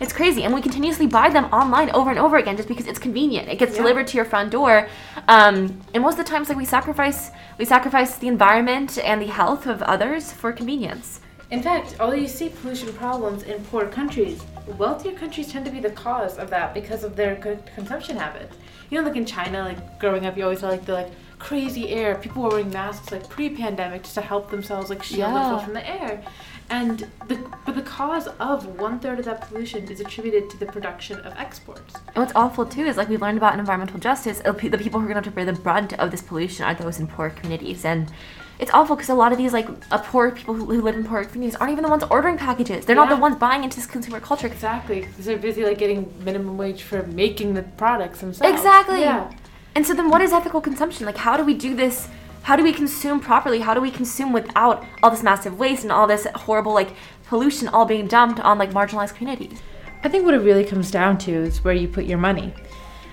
it's 0.00 0.12
crazy 0.12 0.44
and 0.44 0.54
we 0.54 0.62
continuously 0.62 1.06
buy 1.06 1.28
them 1.28 1.44
online 1.46 1.90
over 1.90 2.10
and 2.10 2.18
over 2.18 2.36
again 2.38 2.56
just 2.56 2.68
because 2.68 2.86
it's 2.86 2.98
convenient 2.98 3.48
it 3.48 3.58
gets 3.58 3.72
Yeah. 3.72 3.78
delivered 3.82 4.06
to 4.08 4.16
your 4.16 4.24
front 4.24 4.50
door 4.50 4.88
um, 5.28 5.80
and 5.94 6.02
most 6.02 6.18
of 6.18 6.24
the 6.24 6.30
times 6.30 6.48
like 6.48 6.58
we 6.58 6.64
sacrifice 6.64 7.30
we 7.58 7.64
sacrifice 7.64 8.16
the 8.16 8.28
environment 8.28 8.98
and 8.98 9.20
the 9.20 9.26
health 9.26 9.66
of 9.66 9.82
others 9.82 10.32
for 10.32 10.52
convenience 10.52 11.20
In 11.50 11.62
fact, 11.62 11.96
although 11.98 12.20
you 12.24 12.28
see 12.28 12.48
pollution 12.48 12.92
problems 12.92 13.42
in 13.42 13.56
poor 13.70 13.84
countries, 13.98 14.38
wealthier 14.78 15.14
countries 15.22 15.48
tend 15.52 15.64
to 15.68 15.72
be 15.76 15.80
the 15.80 15.90
cause 15.90 16.34
of 16.42 16.48
that 16.54 16.68
because 16.78 17.02
of 17.02 17.16
their 17.16 17.34
good 17.46 17.58
consumption 17.74 18.16
habits. 18.24 18.54
You 18.88 18.94
know, 18.98 19.04
like 19.08 19.16
in 19.22 19.26
China, 19.26 19.58
like 19.70 19.80
growing 20.02 20.26
up, 20.26 20.36
you 20.36 20.44
always 20.44 20.60
saw 20.60 20.68
like 20.68 20.84
the 20.90 20.92
like 21.00 21.10
crazy 21.40 21.88
air. 21.90 22.14
People 22.14 22.42
were 22.42 22.50
wearing 22.50 22.70
masks 22.70 23.10
like 23.10 23.28
pre-pandemic 23.28 24.02
just 24.02 24.14
to 24.14 24.20
help 24.20 24.50
themselves 24.50 24.90
like 24.90 25.02
shield 25.02 25.20
Yeah. 25.20 25.32
themselves 25.34 25.64
from 25.64 25.74
the 25.74 25.88
air. 25.88 26.22
And 26.68 27.00
the 27.26 27.36
but 27.66 27.74
the 27.74 27.82
cause 27.82 28.28
of 28.38 28.78
one 28.78 29.00
third 29.00 29.18
of 29.18 29.24
that 29.24 29.40
pollution 29.48 29.90
is 29.90 29.98
attributed 30.00 30.48
to 30.50 30.56
the 30.58 30.66
production 30.66 31.18
of 31.20 31.32
exports. 31.36 31.94
and 32.14 32.16
what's 32.16 32.32
awful 32.36 32.64
too 32.64 32.84
is 32.84 32.96
like 32.96 33.08
we 33.08 33.16
learned 33.16 33.38
about 33.38 33.54
in 33.54 33.60
environmental 33.60 33.98
justice 33.98 34.40
uh, 34.44 34.52
the 34.52 34.78
people 34.78 35.00
who 35.00 35.06
are 35.06 35.12
going 35.12 35.20
to 35.20 35.24
have 35.24 35.24
to 35.24 35.30
bear 35.32 35.44
the 35.44 35.52
brunt 35.60 35.92
of 35.98 36.12
this 36.12 36.22
pollution 36.22 36.64
are 36.64 36.74
those 36.74 37.00
in 37.00 37.08
poor 37.08 37.28
communities 37.30 37.84
and 37.84 38.12
it's 38.60 38.70
awful 38.72 38.94
because 38.94 39.08
a 39.08 39.14
lot 39.14 39.32
of 39.32 39.38
these 39.38 39.52
like 39.52 39.68
uh, 39.90 39.98
poor 39.98 40.30
people 40.30 40.54
who, 40.54 40.66
who 40.66 40.80
live 40.82 40.94
in 40.94 41.02
poor 41.02 41.24
communities 41.24 41.56
aren't 41.58 41.72
even 41.72 41.82
the 41.82 41.90
ones 41.90 42.04
ordering 42.08 42.36
packages 42.38 42.84
they're 42.86 42.94
not 42.94 43.08
the 43.08 43.16
ones 43.16 43.34
buying 43.36 43.64
into 43.64 43.76
this 43.76 43.86
consumer 43.86 44.20
culture 44.20 44.46
Exactly, 44.46 45.00
because 45.00 45.24
they're 45.24 45.38
busy 45.38 45.64
like 45.64 45.78
getting 45.78 46.00
minimum 46.22 46.56
wage 46.56 46.82
for 46.84 47.02
making 47.06 47.54
the 47.54 47.62
products 47.62 48.20
themselves. 48.20 48.52
Exactly. 48.54 49.00
Yeah. 49.00 49.28
And 49.74 49.86
so 49.86 49.94
then 49.94 50.10
what 50.10 50.20
is 50.20 50.32
ethical 50.32 50.60
consumption? 50.60 51.06
Like 51.06 51.16
how 51.16 51.36
do 51.36 51.44
we 51.44 51.54
do 51.54 51.74
this? 51.74 52.08
How 52.42 52.56
do 52.56 52.62
we 52.62 52.72
consume 52.72 53.20
properly? 53.20 53.60
How 53.60 53.74
do 53.74 53.80
we 53.80 53.90
consume 53.90 54.32
without 54.32 54.84
all 55.02 55.10
this 55.10 55.22
massive 55.22 55.58
waste 55.58 55.82
and 55.82 55.92
all 55.92 56.06
this 56.06 56.26
horrible 56.34 56.72
like 56.72 56.94
pollution 57.26 57.68
all 57.68 57.84
being 57.84 58.06
dumped 58.06 58.40
on 58.40 58.58
like 58.58 58.70
marginalized 58.70 59.14
communities? 59.14 59.60
I 60.02 60.08
think 60.08 60.24
what 60.24 60.34
it 60.34 60.38
really 60.38 60.64
comes 60.64 60.90
down 60.90 61.18
to 61.18 61.32
is 61.32 61.62
where 61.62 61.74
you 61.74 61.86
put 61.86 62.06
your 62.06 62.18
money. 62.18 62.54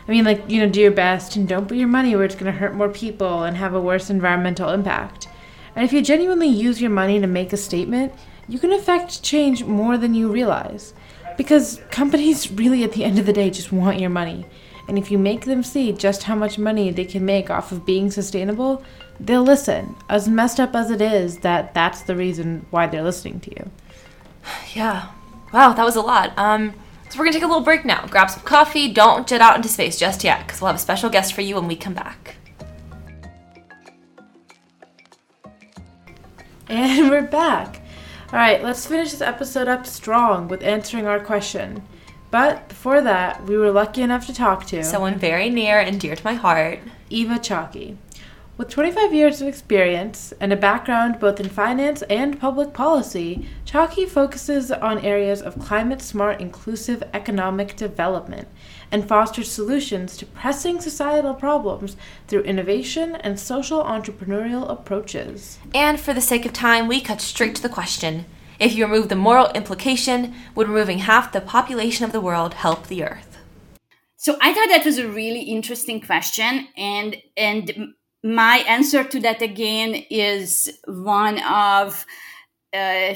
I 0.07 0.11
mean, 0.11 0.23
like, 0.23 0.49
you 0.49 0.61
know, 0.61 0.69
do 0.69 0.79
your 0.79 0.91
best 0.91 1.35
and 1.35 1.47
don't 1.47 1.67
put 1.67 1.75
your 1.75 1.89
money 1.89 2.15
where 2.15 2.23
it's 2.23 2.35
going 2.35 2.51
to 2.51 2.57
hurt 2.57 2.73
more 2.73 2.87
people 2.87 3.43
and 3.43 3.57
have 3.57 3.73
a 3.73 3.81
worse 3.81 4.09
environmental 4.09 4.69
impact. 4.69 5.27
And 5.75 5.83
if 5.83 5.91
you 5.91 6.01
genuinely 6.01 6.47
use 6.47 6.79
your 6.79 6.89
money 6.89 7.19
to 7.19 7.27
make 7.27 7.51
a 7.51 7.57
statement, 7.57 8.13
you 8.47 8.57
can 8.57 8.71
affect 8.71 9.21
change 9.21 9.65
more 9.65 9.97
than 9.97 10.13
you 10.13 10.31
realize. 10.31 10.93
Because 11.37 11.81
companies 11.91 12.49
really, 12.49 12.85
at 12.85 12.93
the 12.93 13.03
end 13.03 13.19
of 13.19 13.25
the 13.25 13.33
day, 13.33 13.49
just 13.49 13.73
want 13.73 13.99
your 13.99 14.09
money. 14.09 14.45
And 14.87 14.97
if 14.97 15.11
you 15.11 15.17
make 15.17 15.45
them 15.45 15.63
see 15.63 15.91
just 15.91 16.23
how 16.23 16.35
much 16.35 16.57
money 16.57 16.91
they 16.91 17.05
can 17.05 17.25
make 17.25 17.49
off 17.49 17.71
of 17.71 17.85
being 17.85 18.09
sustainable, 18.09 18.83
they'll 19.19 19.43
listen. 19.43 19.95
As 20.09 20.29
messed 20.29 20.59
up 20.59 20.75
as 20.75 20.91
it 20.91 21.01
is, 21.01 21.39
that 21.39 21.73
that's 21.73 22.03
the 22.03 22.15
reason 22.15 22.65
why 22.69 22.87
they're 22.87 23.03
listening 23.03 23.39
to 23.41 23.51
you. 23.51 23.69
Yeah. 24.73 25.09
Wow, 25.53 25.73
that 25.73 25.83
was 25.83 25.95
a 25.95 26.01
lot. 26.01 26.37
Um, 26.37 26.73
so 27.09 27.17
we're 27.17 27.25
gonna 27.25 27.33
take 27.33 27.43
a 27.43 27.47
little 27.47 27.63
break 27.63 27.85
now. 27.85 28.05
Grab 28.07 28.29
some 28.29 28.43
coffee. 28.43 28.91
Don't 28.91 29.27
jet 29.27 29.41
out 29.41 29.55
into 29.55 29.69
space 29.69 29.97
just 29.97 30.23
yet, 30.23 30.45
because 30.45 30.61
we'll 30.61 30.67
have 30.67 30.75
a 30.75 30.79
special 30.79 31.09
guest 31.09 31.33
for 31.33 31.41
you 31.41 31.55
when 31.55 31.67
we 31.67 31.75
come 31.75 31.93
back. 31.93 32.35
And 36.69 37.09
we're 37.09 37.21
back. 37.21 37.81
All 38.33 38.39
right, 38.39 38.61
let's 38.61 38.85
finish 38.85 39.11
this 39.11 39.21
episode 39.21 39.69
up 39.69 39.87
strong 39.87 40.49
with 40.49 40.61
answering 40.63 41.07
our 41.07 41.17
question. 41.21 41.81
But 42.37 42.69
before 42.69 43.01
that, 43.01 43.45
we 43.45 43.57
were 43.57 43.71
lucky 43.71 44.03
enough 44.03 44.27
to 44.27 44.31
talk 44.31 44.67
to 44.67 44.83
Someone 44.83 45.17
very 45.17 45.49
near 45.49 45.79
and 45.79 45.99
dear 45.99 46.15
to 46.15 46.23
my 46.23 46.35
heart. 46.35 46.77
Eva 47.09 47.39
Chalky. 47.39 47.97
With 48.57 48.69
25 48.69 49.11
years 49.11 49.41
of 49.41 49.47
experience 49.47 50.33
and 50.39 50.53
a 50.53 50.55
background 50.55 51.19
both 51.19 51.39
in 51.39 51.49
finance 51.49 52.03
and 52.03 52.39
public 52.39 52.73
policy, 52.73 53.49
Chalky 53.65 54.05
focuses 54.05 54.71
on 54.71 54.99
areas 54.99 55.41
of 55.41 55.57
climate 55.57 55.99
smart, 55.99 56.39
inclusive 56.39 57.01
economic 57.11 57.75
development 57.75 58.47
and 58.91 59.07
fosters 59.07 59.49
solutions 59.49 60.15
to 60.17 60.27
pressing 60.27 60.79
societal 60.79 61.33
problems 61.33 61.97
through 62.27 62.41
innovation 62.41 63.15
and 63.15 63.39
social 63.39 63.83
entrepreneurial 63.83 64.69
approaches. 64.69 65.57
And 65.73 65.99
for 65.99 66.13
the 66.13 66.21
sake 66.21 66.45
of 66.45 66.53
time, 66.53 66.87
we 66.87 67.01
cut 67.01 67.19
straight 67.19 67.55
to 67.55 67.63
the 67.63 67.67
question. 67.67 68.25
If 68.59 68.75
you 68.75 68.85
remove 68.85 69.09
the 69.09 69.15
moral 69.15 69.49
implication, 69.51 70.33
would 70.55 70.67
removing 70.67 70.99
half 70.99 71.31
the 71.31 71.41
population 71.41 72.05
of 72.05 72.11
the 72.11 72.21
world 72.21 72.55
help 72.55 72.87
the 72.87 73.03
earth? 73.03 73.37
So 74.17 74.35
I 74.41 74.53
thought 74.53 74.69
that 74.69 74.85
was 74.85 74.97
a 74.97 75.07
really 75.07 75.41
interesting 75.41 76.01
question, 76.01 76.67
and 76.75 77.17
and 77.37 77.93
my 78.23 78.57
answer 78.67 79.03
to 79.03 79.19
that 79.21 79.41
again 79.41 79.93
is 80.09 80.79
one 80.87 81.41
of 81.43 82.03
uh, 82.73 83.13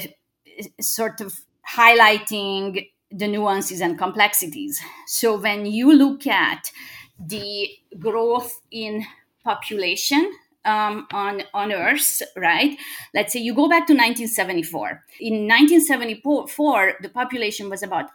sort 0.80 1.20
of 1.20 1.34
highlighting 1.68 2.88
the 3.10 3.28
nuances 3.28 3.80
and 3.80 3.98
complexities. 3.98 4.80
So 5.06 5.36
when 5.36 5.66
you 5.66 5.92
look 5.92 6.26
at 6.26 6.70
the 7.18 7.68
growth 7.98 8.60
in 8.70 9.04
population 9.44 10.32
um, 10.64 11.06
on 11.12 11.42
on 11.54 11.72
Earth, 11.72 12.22
right? 12.36 12.76
Let's 13.14 13.32
say 13.32 13.40
you 13.40 13.54
go 13.54 13.68
back 13.68 13.86
to 13.86 13.94
1974. 13.94 15.04
In 15.20 15.48
1974, 15.48 16.94
the 17.00 17.08
population 17.08 17.70
was 17.70 17.82
about 17.82 18.10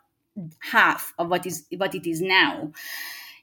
half 0.60 1.14
of 1.18 1.30
what 1.30 1.46
is 1.46 1.66
what 1.78 1.96
it 1.96 2.08
is 2.08 2.22
now 2.22 2.72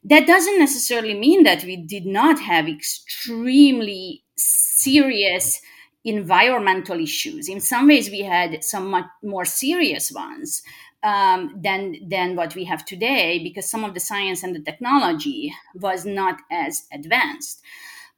that 0.05 0.27
doesn't 0.27 0.59
necessarily 0.59 1.15
mean 1.15 1.45
that 1.45 1.65
we 1.65 1.77
did 1.77 2.05
not 2.05 2.39
have 2.41 2.69
extremely 2.69 4.23
serious 4.37 5.61
environmental 6.05 7.01
issues. 7.01 7.49
In 7.49 7.61
some 7.61 7.89
ways, 7.89 8.11
we 8.11 8.21
had 8.21 8.63
some 8.63 8.91
much 8.91 9.07
more 9.23 9.47
serious 9.47 10.13
ones 10.13 10.63
um, 11.03 11.59
than 11.63 11.97
than 12.07 12.37
what 12.37 12.55
we 12.55 12.65
have 12.65 12.85
today, 12.85 13.39
because 13.43 13.69
some 13.69 13.85
of 13.85 13.95
the 13.95 14.01
science 14.01 14.43
and 14.43 14.55
the 14.55 14.61
technology 14.61 15.55
was 15.75 16.05
not 16.05 16.41
as 16.51 16.87
advanced. 16.93 17.63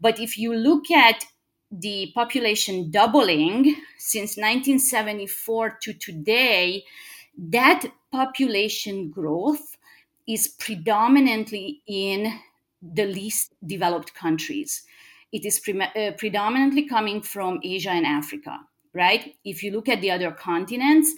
But 0.01 0.21
if 0.21 0.37
you 0.39 0.55
look 0.55 0.91
at 0.91 1.25
the 1.71 2.13
population 2.15 2.91
doubling 2.91 3.77
since 3.99 4.37
1974 4.37 5.79
to 5.83 5.93
today, 5.95 6.85
that 7.37 7.87
population 8.13 9.11
growth 9.11 9.77
is 10.29 10.49
predominantly 10.49 11.83
in 11.87 12.39
the 12.83 13.07
least 13.07 13.55
developed 13.67 14.15
countries. 14.15 14.83
It 15.33 15.45
is 15.45 15.61
pre- 15.61 15.81
uh, 15.81 16.13
predominantly 16.13 16.89
coming 16.89 17.21
from 17.21 17.61
Asia 17.63 17.91
and 17.91 18.07
Africa, 18.07 18.61
right? 18.95 19.35
If 19.45 19.63
you 19.63 19.73
look 19.73 19.89
at 19.89 20.01
the 20.01 20.11
other 20.11 20.31
continents, 20.31 21.13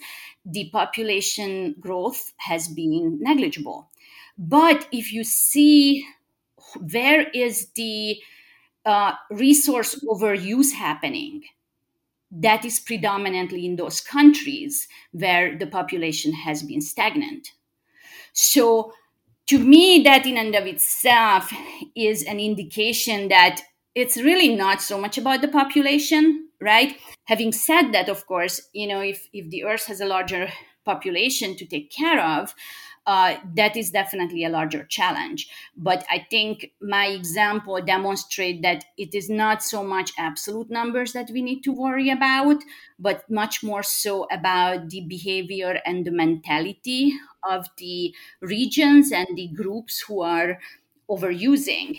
the 0.45 0.69
population 0.71 1.75
growth 1.79 2.33
has 2.37 2.67
been 2.67 3.19
negligible. 3.21 3.89
But 4.37 4.87
if 4.91 5.11
you 5.13 5.23
see 5.23 6.05
where 6.91 7.29
is 7.29 7.69
the 7.75 8.17
uh, 8.85 9.13
resource 9.31 10.03
overuse 10.05 10.71
happening, 10.73 11.43
that 12.31 12.63
is 12.63 12.79
predominantly 12.79 13.65
in 13.65 13.75
those 13.75 14.01
countries 14.01 14.87
where 15.11 15.57
the 15.57 15.67
population 15.67 16.31
has 16.31 16.63
been 16.63 16.81
stagnant. 16.81 17.49
So 18.33 18.93
to 19.47 19.57
me, 19.57 20.03
that 20.03 20.25
in 20.25 20.37
and 20.37 20.53
of 20.55 20.67
itself 20.67 21.51
is 21.95 22.23
an 22.23 22.39
indication 22.39 23.29
that 23.29 23.61
it's 23.95 24.17
really 24.17 24.55
not 24.55 24.81
so 24.81 24.99
much 24.99 25.17
about 25.17 25.41
the 25.41 25.47
population, 25.47 26.49
right? 26.61 26.95
Having 27.25 27.53
said 27.53 27.91
that, 27.91 28.09
of 28.09 28.27
course, 28.27 28.61
you 28.73 28.87
know, 28.87 29.01
if, 29.01 29.27
if 29.33 29.49
the 29.49 29.63
Earth 29.63 29.87
has 29.87 30.01
a 30.01 30.05
larger 30.05 30.49
population 30.85 31.55
to 31.55 31.65
take 31.65 31.91
care 31.91 32.23
of, 32.23 32.53
uh, 33.09 33.37
that 33.55 33.75
is 33.75 33.89
definitely 33.89 34.43
a 34.43 34.49
larger 34.49 34.83
challenge. 34.83 35.49
But 35.75 36.05
I 36.11 36.27
think 36.29 36.73
my 36.79 37.07
example 37.07 37.81
demonstrate 37.81 38.61
that 38.61 38.85
it 38.99 39.15
is 39.15 39.31
not 39.31 39.63
so 39.63 39.83
much 39.83 40.11
absolute 40.19 40.69
numbers 40.69 41.13
that 41.13 41.31
we 41.33 41.41
need 41.41 41.63
to 41.63 41.71
worry 41.71 42.11
about, 42.11 42.57
but 42.99 43.27
much 43.27 43.63
more 43.63 43.81
so 43.81 44.27
about 44.31 44.91
the 44.91 45.01
behavior 45.09 45.81
and 45.87 46.05
the 46.05 46.11
mentality 46.11 47.13
of 47.41 47.65
the 47.79 48.13
regions 48.41 49.11
and 49.11 49.27
the 49.35 49.47
groups 49.55 50.01
who 50.01 50.21
are 50.21 50.59
overusing. 51.09 51.97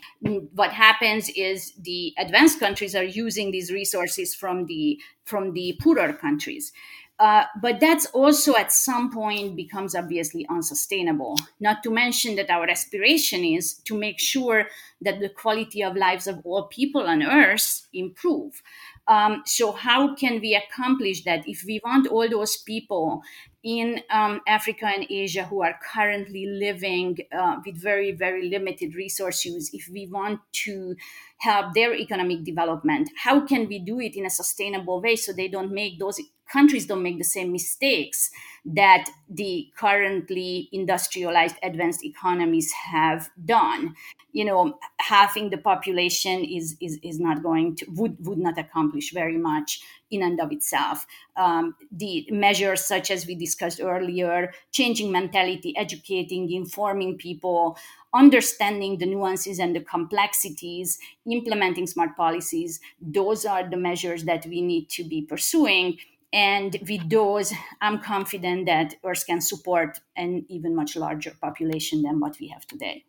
What 0.54 0.70
happens 0.70 1.28
is 1.30 1.72
the 1.72 2.14
advanced 2.18 2.60
countries 2.60 2.94
are 2.94 3.02
using 3.02 3.50
these 3.50 3.72
resources 3.72 4.32
from 4.32 4.66
the 4.66 5.00
from 5.24 5.54
the 5.54 5.76
poorer 5.82 6.12
countries. 6.12 6.72
Uh, 7.20 7.44
but 7.60 7.80
that's 7.80 8.06
also 8.06 8.56
at 8.56 8.72
some 8.72 9.12
point 9.12 9.54
becomes 9.54 9.94
obviously 9.94 10.46
unsustainable. 10.48 11.36
Not 11.60 11.82
to 11.82 11.90
mention 11.90 12.34
that 12.36 12.48
our 12.48 12.68
aspiration 12.68 13.44
is 13.44 13.74
to 13.84 13.94
make 13.94 14.18
sure 14.18 14.68
that 15.02 15.20
the 15.20 15.28
quality 15.28 15.82
of 15.82 15.96
lives 15.96 16.26
of 16.26 16.40
all 16.44 16.62
people 16.68 17.02
on 17.02 17.22
Earth 17.22 17.86
improve. 17.92 18.62
Um, 19.06 19.42
so 19.44 19.72
how 19.72 20.14
can 20.14 20.40
we 20.40 20.54
accomplish 20.54 21.24
that 21.24 21.46
if 21.46 21.62
we 21.66 21.82
want 21.84 22.08
all 22.08 22.26
those 22.26 22.56
people 22.56 23.22
in 23.62 24.00
um, 24.10 24.40
Africa 24.46 24.86
and 24.86 25.06
Asia 25.10 25.44
who 25.44 25.62
are 25.62 25.78
currently 25.92 26.46
living 26.46 27.18
uh, 27.38 27.56
with 27.66 27.76
very, 27.76 28.12
very 28.12 28.48
limited 28.48 28.94
resource 28.94 29.44
use, 29.44 29.74
if 29.74 29.88
we 29.92 30.06
want 30.06 30.40
to 30.52 30.96
help 31.40 31.72
their 31.74 31.94
economic 31.94 32.44
development, 32.44 33.10
how 33.16 33.40
can 33.40 33.66
we 33.66 33.78
do 33.78 33.98
it 33.98 34.14
in 34.14 34.26
a 34.26 34.30
sustainable 34.30 35.00
way 35.00 35.16
so 35.16 35.32
they 35.32 35.48
don't 35.48 35.72
make 35.72 35.98
those 35.98 36.20
countries 36.52 36.86
don't 36.86 37.02
make 37.02 37.18
the 37.18 37.24
same 37.24 37.52
mistakes 37.52 38.30
that 38.64 39.08
the 39.28 39.68
currently 39.76 40.68
industrialized 40.72 41.56
advanced 41.62 42.04
economies 42.04 42.72
have 42.72 43.30
done? 43.44 43.94
You 44.32 44.44
know 44.44 44.78
halving 45.00 45.50
the 45.50 45.58
population 45.58 46.44
is 46.44 46.76
is, 46.80 47.00
is 47.02 47.18
not 47.18 47.42
going 47.42 47.76
to 47.76 47.86
would 47.96 48.16
would 48.24 48.38
not 48.38 48.58
accomplish 48.58 49.12
very 49.12 49.38
much 49.38 49.82
in 50.10 50.22
and 50.22 50.40
of 50.40 50.52
itself. 50.52 51.06
Um, 51.36 51.74
the 51.90 52.28
measures 52.30 52.84
such 52.84 53.10
as 53.10 53.26
we 53.26 53.34
discussed 53.34 53.80
earlier 53.82 54.52
changing 54.72 55.10
mentality 55.10 55.74
educating 55.76 56.52
informing 56.52 57.16
people 57.16 57.76
understanding 58.14 58.98
the 58.98 59.06
nuances 59.06 59.58
and 59.58 59.74
the 59.74 59.80
complexities 59.80 60.98
implementing 61.30 61.86
smart 61.86 62.16
policies 62.16 62.80
those 63.00 63.44
are 63.44 63.68
the 63.68 63.76
measures 63.76 64.24
that 64.24 64.44
we 64.46 64.60
need 64.60 64.88
to 64.88 65.04
be 65.04 65.22
pursuing 65.22 65.96
and 66.32 66.76
with 66.88 67.10
those, 67.10 67.52
I'm 67.80 68.00
confident 68.00 68.66
that 68.66 68.94
Earth 69.04 69.26
can 69.26 69.40
support 69.40 69.98
an 70.16 70.44
even 70.48 70.76
much 70.76 70.96
larger 70.96 71.32
population 71.40 72.02
than 72.02 72.20
what 72.20 72.38
we 72.40 72.48
have 72.48 72.66
today. 72.66 73.04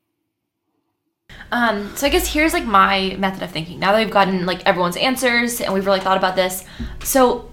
Um, 1.51 1.95
so 1.95 2.07
I 2.07 2.09
guess 2.09 2.33
here's 2.33 2.53
like 2.53 2.65
my 2.65 3.15
method 3.19 3.43
of 3.43 3.51
thinking. 3.51 3.79
Now 3.79 3.91
that 3.91 3.99
we've 3.99 4.13
gotten 4.13 4.45
like 4.45 4.65
everyone's 4.65 4.97
answers 4.97 5.61
and 5.61 5.73
we've 5.73 5.85
really 5.85 5.99
thought 5.99 6.17
about 6.17 6.35
this, 6.35 6.65
so 7.03 7.49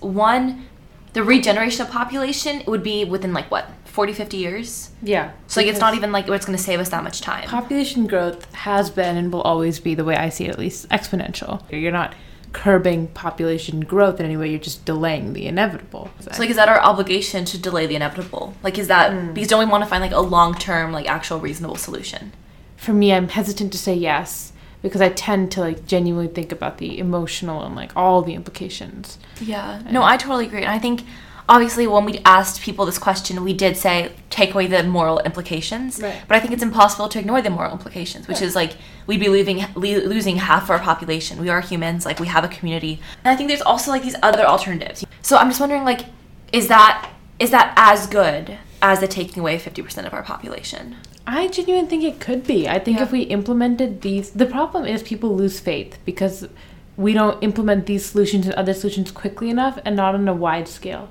one, 0.00 0.66
the 1.12 1.22
regeneration 1.22 1.84
of 1.84 1.92
population 1.92 2.62
would 2.66 2.82
be 2.82 3.04
within 3.04 3.32
like 3.32 3.50
what 3.50 3.68
40 3.90 4.12
50 4.12 4.36
years 4.36 4.90
yeah 5.02 5.32
so 5.46 5.60
like 5.60 5.68
it's 5.68 5.80
not 5.80 5.94
even 5.94 6.12
like 6.12 6.28
it's 6.28 6.46
going 6.46 6.56
to 6.56 6.62
save 6.62 6.80
us 6.80 6.88
that 6.90 7.02
much 7.02 7.20
time 7.20 7.48
population 7.48 8.06
growth 8.06 8.52
has 8.54 8.90
been 8.90 9.16
and 9.16 9.32
will 9.32 9.42
always 9.42 9.80
be 9.80 9.94
the 9.94 10.04
way 10.04 10.16
i 10.16 10.28
see 10.28 10.44
it 10.44 10.50
at 10.50 10.58
least 10.58 10.88
exponential 10.88 11.62
you're 11.70 11.92
not 11.92 12.14
curbing 12.52 13.06
population 13.08 13.80
growth 13.80 14.18
in 14.18 14.26
any 14.26 14.36
way. 14.36 14.50
You're 14.50 14.58
just 14.58 14.84
delaying 14.84 15.32
the 15.32 15.46
inevitable. 15.46 16.10
So, 16.20 16.30
like, 16.38 16.50
is 16.50 16.56
that 16.56 16.68
our 16.68 16.80
obligation 16.80 17.44
to 17.46 17.58
delay 17.58 17.86
the 17.86 17.96
inevitable? 17.96 18.54
Like, 18.62 18.78
is 18.78 18.88
that 18.88 19.12
mm. 19.12 19.34
because 19.34 19.48
don't 19.48 19.64
we 19.64 19.70
want 19.70 19.84
to 19.84 19.90
find 19.90 20.02
like 20.02 20.12
a 20.12 20.20
long 20.20 20.54
term, 20.54 20.92
like 20.92 21.08
actual 21.08 21.38
reasonable 21.38 21.76
solution? 21.76 22.32
For 22.76 22.92
me, 22.92 23.12
I'm 23.12 23.28
hesitant 23.28 23.72
to 23.72 23.78
say 23.78 23.94
yes 23.94 24.52
because 24.82 25.00
I 25.00 25.10
tend 25.10 25.52
to 25.52 25.60
like 25.60 25.86
genuinely 25.86 26.32
think 26.32 26.52
about 26.52 26.78
the 26.78 26.98
emotional 26.98 27.62
and 27.62 27.76
like 27.76 27.92
all 27.96 28.22
the 28.22 28.34
implications. 28.34 29.18
Yeah. 29.40 29.78
And 29.78 29.92
no, 29.92 30.02
I 30.02 30.16
totally 30.16 30.46
agree. 30.46 30.62
And 30.62 30.70
I 30.70 30.78
think 30.78 31.04
obviously 31.50 31.84
when 31.84 32.04
we 32.04 32.20
asked 32.24 32.62
people 32.62 32.86
this 32.86 32.98
question 32.98 33.42
we 33.42 33.52
did 33.52 33.76
say 33.76 34.12
take 34.30 34.54
away 34.54 34.68
the 34.68 34.84
moral 34.84 35.18
implications 35.20 36.00
right. 36.00 36.22
but 36.28 36.36
i 36.36 36.40
think 36.40 36.52
it's 36.52 36.62
impossible 36.62 37.08
to 37.08 37.18
ignore 37.18 37.42
the 37.42 37.50
moral 37.50 37.72
implications 37.72 38.28
which 38.28 38.36
right. 38.36 38.46
is 38.46 38.54
like 38.54 38.76
we'd 39.06 39.20
be 39.20 39.28
leaving, 39.28 39.66
losing 39.74 40.36
half 40.36 40.70
our 40.70 40.78
population 40.78 41.40
we 41.40 41.48
are 41.48 41.60
humans 41.60 42.06
like 42.06 42.20
we 42.20 42.28
have 42.28 42.44
a 42.44 42.48
community 42.48 43.00
and 43.24 43.32
i 43.32 43.36
think 43.36 43.48
there's 43.48 43.60
also 43.60 43.90
like 43.90 44.02
these 44.02 44.16
other 44.22 44.44
alternatives 44.44 45.04
so 45.22 45.36
i'm 45.36 45.48
just 45.48 45.60
wondering 45.60 45.84
like 45.84 46.06
is 46.52 46.68
that 46.68 47.10
is 47.40 47.50
that 47.50 47.74
as 47.76 48.06
good 48.06 48.56
as 48.80 49.00
the 49.00 49.08
taking 49.08 49.40
away 49.40 49.58
50% 49.58 50.06
of 50.06 50.14
our 50.14 50.22
population 50.22 50.96
I 51.26 51.46
genuinely 51.46 51.88
think 51.88 52.02
it 52.02 52.18
could 52.18 52.44
be. 52.44 52.66
I 52.66 52.80
think 52.80 52.96
yeah. 52.96 53.04
if 53.04 53.12
we 53.12 53.20
implemented 53.22 54.00
these, 54.00 54.30
the 54.30 54.46
problem 54.46 54.84
is 54.84 55.02
people 55.02 55.36
lose 55.36 55.60
faith 55.60 55.98
because 56.04 56.48
we 56.96 57.12
don't 57.12 57.42
implement 57.42 57.86
these 57.86 58.04
solutions 58.04 58.46
and 58.46 58.54
other 58.54 58.74
solutions 58.74 59.10
quickly 59.10 59.48
enough 59.48 59.78
and 59.84 59.96
not 59.96 60.14
on 60.14 60.26
a 60.28 60.34
wide 60.34 60.68
scale 60.68 61.08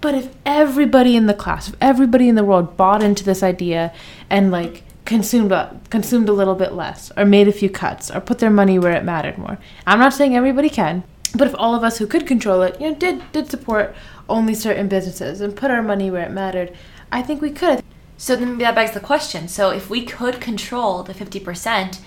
But 0.00 0.14
if 0.14 0.34
everybody 0.46 1.16
in 1.16 1.26
the 1.26 1.34
class, 1.34 1.68
if 1.68 1.74
everybody 1.80 2.28
in 2.28 2.34
the 2.34 2.44
world 2.44 2.76
bought 2.76 3.02
into 3.02 3.24
this 3.24 3.42
idea 3.42 3.92
and 4.30 4.50
like 4.50 4.84
consumed 5.04 5.52
a, 5.52 5.80
consumed 5.90 6.28
a 6.28 6.32
little 6.32 6.54
bit 6.54 6.72
less 6.72 7.10
or 7.16 7.24
made 7.24 7.48
a 7.48 7.52
few 7.52 7.70
cuts 7.70 8.10
or 8.10 8.20
put 8.20 8.38
their 8.38 8.50
money 8.50 8.78
where 8.78 8.92
it 8.92 9.04
mattered 9.04 9.38
more. 9.38 9.58
I'm 9.86 9.98
not 9.98 10.12
saying 10.12 10.36
everybody 10.36 10.68
can, 10.68 11.02
but 11.34 11.48
if 11.48 11.54
all 11.58 11.74
of 11.74 11.82
us 11.82 11.98
who 11.98 12.06
could 12.06 12.26
control 12.26 12.62
it, 12.62 12.80
you 12.80 12.90
know, 12.90 12.94
did 12.94 13.32
did 13.32 13.50
support 13.50 13.94
only 14.28 14.54
certain 14.54 14.86
businesses 14.88 15.40
and 15.40 15.56
put 15.56 15.70
our 15.70 15.82
money 15.82 16.10
where 16.10 16.24
it 16.24 16.30
mattered, 16.30 16.76
I 17.10 17.22
think 17.22 17.40
we 17.40 17.50
could. 17.50 17.82
So 18.18 18.36
then 18.36 18.58
that 18.58 18.74
begs 18.74 18.90
the 18.90 19.00
question. 19.00 19.48
So 19.48 19.70
if 19.70 19.88
we 19.88 20.04
could 20.04 20.40
control 20.40 21.02
the 21.02 21.14
50%, 21.14 22.00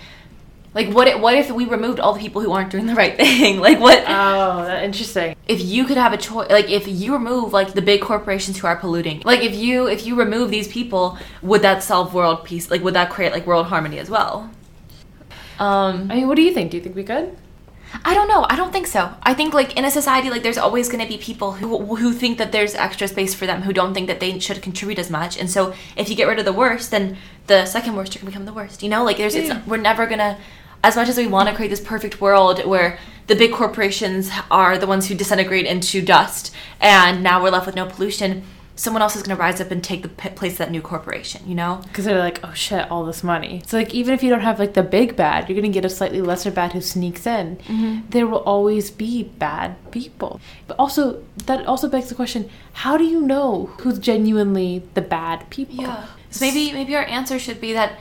like 0.74 0.88
what 0.88 1.06
if, 1.08 1.20
what 1.20 1.34
if 1.34 1.50
we 1.50 1.64
removed 1.66 2.00
all 2.00 2.14
the 2.14 2.20
people 2.20 2.40
who 2.42 2.50
aren't 2.52 2.70
doing 2.70 2.86
the 2.86 2.94
right 2.94 3.14
thing? 3.16 3.60
like 3.66 3.78
what 3.78 3.98
Oh, 4.06 4.64
that's 4.64 4.84
interesting. 4.84 5.36
if 5.46 5.60
you 5.60 5.84
could 5.84 5.96
have 5.98 6.12
a 6.12 6.16
choice 6.16 6.50
like 6.50 6.70
if 6.70 6.88
you 6.88 7.12
remove 7.12 7.52
like 7.52 7.74
the 7.74 7.82
big 7.82 8.00
corporations 8.00 8.58
who 8.58 8.66
are 8.66 8.76
polluting 8.76 9.20
like 9.24 9.40
if 9.42 9.54
you 9.54 9.86
if 9.86 10.06
you 10.06 10.14
remove 10.14 10.50
these 10.50 10.68
people 10.68 11.18
would 11.42 11.62
that 11.62 11.82
solve 11.82 12.14
world 12.14 12.44
peace 12.44 12.70
like 12.70 12.82
would 12.82 12.94
that 12.94 13.10
create 13.10 13.32
like 13.32 13.46
world 13.46 13.66
harmony 13.66 13.98
as 13.98 14.08
well 14.10 14.50
um 15.58 16.10
I 16.10 16.16
mean, 16.16 16.28
what 16.28 16.36
do 16.36 16.42
you 16.42 16.52
think? 16.52 16.70
Do 16.70 16.76
you 16.76 16.82
think 16.82 16.96
we 16.96 17.04
could? 17.04 17.36
i 18.06 18.14
don't 18.14 18.26
know 18.26 18.46
i 18.48 18.56
don't 18.56 18.72
think 18.72 18.86
so 18.86 19.12
i 19.22 19.34
think 19.34 19.52
like 19.52 19.76
in 19.76 19.84
a 19.84 19.90
society 19.90 20.30
like 20.30 20.42
there's 20.42 20.56
always 20.56 20.88
going 20.88 20.98
to 21.02 21.06
be 21.06 21.18
people 21.18 21.52
who 21.52 21.94
who 21.96 22.10
think 22.14 22.38
that 22.38 22.50
there's 22.50 22.74
extra 22.74 23.06
space 23.06 23.34
for 23.34 23.44
them 23.44 23.60
who 23.60 23.70
don't 23.74 23.92
think 23.92 24.06
that 24.06 24.18
they 24.18 24.38
should 24.38 24.62
contribute 24.62 24.98
as 24.98 25.10
much 25.10 25.36
and 25.38 25.50
so 25.50 25.74
if 25.94 26.08
you 26.08 26.16
get 26.16 26.26
rid 26.26 26.38
of 26.38 26.46
the 26.46 26.54
worst 26.54 26.90
then 26.90 27.18
the 27.48 27.66
second 27.66 27.94
worst 27.94 28.16
are 28.16 28.20
going 28.20 28.24
to 28.28 28.30
become 28.32 28.46
the 28.46 28.52
worst 28.54 28.82
you 28.82 28.88
know 28.88 29.04
like 29.04 29.18
there's 29.18 29.34
Yeah. 29.36 29.58
it's 29.58 29.66
we're 29.66 29.76
never 29.76 30.06
going 30.06 30.20
to 30.20 30.38
as 30.84 30.96
much 30.96 31.08
as 31.08 31.16
we 31.16 31.26
want 31.26 31.48
to 31.48 31.54
create 31.54 31.68
this 31.68 31.80
perfect 31.80 32.20
world 32.20 32.64
where 32.66 32.98
the 33.28 33.36
big 33.36 33.52
corporations 33.52 34.30
are 34.50 34.76
the 34.78 34.86
ones 34.86 35.06
who 35.08 35.14
disintegrate 35.14 35.66
into 35.66 36.02
dust 36.02 36.52
and 36.80 37.22
now 37.22 37.42
we're 37.42 37.50
left 37.50 37.66
with 37.66 37.76
no 37.76 37.86
pollution 37.86 38.42
someone 38.74 39.02
else 39.02 39.14
is 39.14 39.22
going 39.22 39.36
to 39.36 39.40
rise 39.40 39.60
up 39.60 39.70
and 39.70 39.84
take 39.84 40.02
the 40.02 40.08
p- 40.08 40.30
place 40.30 40.52
of 40.54 40.58
that 40.58 40.70
new 40.70 40.80
corporation 40.80 41.40
you 41.46 41.54
know 41.54 41.80
Because 41.84 42.04
they're 42.06 42.18
like, 42.18 42.40
oh 42.42 42.52
shit, 42.54 42.90
all 42.90 43.04
this 43.04 43.22
money. 43.22 43.62
So 43.66 43.76
like, 43.76 43.92
even 43.94 44.14
if 44.14 44.22
you 44.22 44.30
don't 44.30 44.40
have 44.40 44.58
like 44.58 44.72
the 44.72 44.82
big 44.82 45.14
bad, 45.14 45.48
you're 45.48 45.54
gonna 45.54 45.72
get 45.72 45.84
a 45.84 45.90
slightly 45.90 46.22
lesser 46.22 46.50
bad 46.50 46.72
who 46.72 46.80
sneaks 46.80 47.26
in. 47.26 47.58
Mhm. 47.68 48.10
There 48.10 48.26
will 48.26 48.38
always 48.54 48.90
be 48.90 49.24
bad 49.24 49.76
people. 49.92 50.40
But 50.66 50.76
also, 50.78 51.22
that 51.46 51.66
also 51.66 51.86
begs 51.88 52.08
the 52.08 52.14
question: 52.14 52.48
How 52.72 52.96
do 52.96 53.04
you 53.04 53.20
know 53.20 53.70
who's 53.80 53.98
genuinely 53.98 54.82
the 54.94 55.02
bad 55.02 55.48
people? 55.50 55.76
Yeah. 55.76 56.06
So 56.30 56.44
maybe 56.44 56.72
maybe 56.72 56.96
our 56.96 57.04
answer 57.04 57.38
should 57.38 57.60
be 57.60 57.74
that 57.74 57.98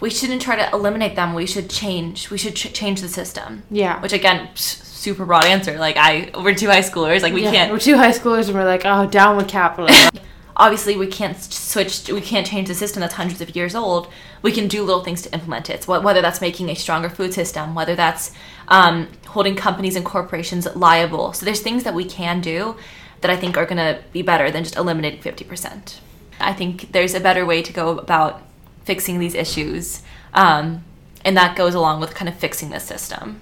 we 0.00 0.10
shouldn't 0.10 0.42
try 0.42 0.56
to 0.56 0.70
eliminate 0.72 1.14
them. 1.16 1.34
We 1.34 1.46
should 1.46 1.68
change. 1.70 2.30
We 2.30 2.38
should 2.38 2.56
ch- 2.56 2.72
change 2.72 3.00
the 3.00 3.08
system. 3.08 3.62
Yeah. 3.70 4.00
Which 4.00 4.12
again, 4.12 4.48
psh, 4.54 4.82
super 4.84 5.24
broad 5.24 5.44
answer. 5.44 5.78
Like 5.78 5.96
I, 5.96 6.30
we're 6.42 6.54
two 6.54 6.68
high 6.68 6.80
schoolers. 6.80 7.22
Like 7.22 7.32
we 7.34 7.42
Yeah, 7.44 7.50
can't. 7.50 7.72
We're 7.72 7.78
two 7.78 7.96
high 7.96 8.12
schoolers, 8.12 8.46
and 8.46 8.54
we're 8.54 8.64
like, 8.64 8.82
oh, 8.84 9.06
down 9.06 9.36
with 9.36 9.48
capitalism. 9.48 10.10
Obviously, 10.56 10.96
we 10.96 11.06
can't 11.06 11.40
switch. 11.40 12.08
We 12.10 12.20
can't 12.20 12.46
change 12.46 12.68
the 12.68 12.74
system 12.74 13.00
that's 13.00 13.14
hundreds 13.14 13.40
of 13.40 13.54
years 13.56 13.74
old. 13.74 14.10
We 14.42 14.52
can 14.52 14.68
do 14.68 14.82
little 14.82 15.02
things 15.02 15.22
to 15.22 15.32
implement 15.32 15.70
it. 15.70 15.84
So 15.84 16.00
whether 16.00 16.20
that's 16.20 16.40
making 16.42 16.68
a 16.68 16.74
stronger 16.74 17.08
food 17.08 17.32
system, 17.32 17.74
whether 17.74 17.94
that's 17.94 18.32
um, 18.68 19.08
holding 19.28 19.56
companies 19.56 19.96
and 19.96 20.04
corporations 20.04 20.66
liable. 20.74 21.32
So 21.32 21.46
there's 21.46 21.60
things 21.60 21.84
that 21.84 21.94
we 21.94 22.04
can 22.04 22.40
do 22.42 22.76
that 23.22 23.30
I 23.30 23.36
think 23.36 23.56
are 23.56 23.64
going 23.64 23.78
to 23.78 24.02
be 24.12 24.22
better 24.22 24.50
than 24.50 24.64
just 24.64 24.76
eliminating 24.76 25.22
fifty 25.22 25.44
percent. 25.44 26.00
I 26.38 26.52
think 26.52 26.92
there's 26.92 27.14
a 27.14 27.20
better 27.20 27.46
way 27.46 27.62
to 27.62 27.72
go 27.72 27.98
about 27.98 28.42
fixing 28.84 29.18
these 29.18 29.34
issues, 29.34 30.02
um, 30.34 30.84
and 31.24 31.36
that 31.36 31.56
goes 31.56 31.74
along 31.74 32.00
with 32.00 32.14
kind 32.14 32.28
of 32.28 32.34
fixing 32.36 32.70
the 32.70 32.80
system. 32.80 33.40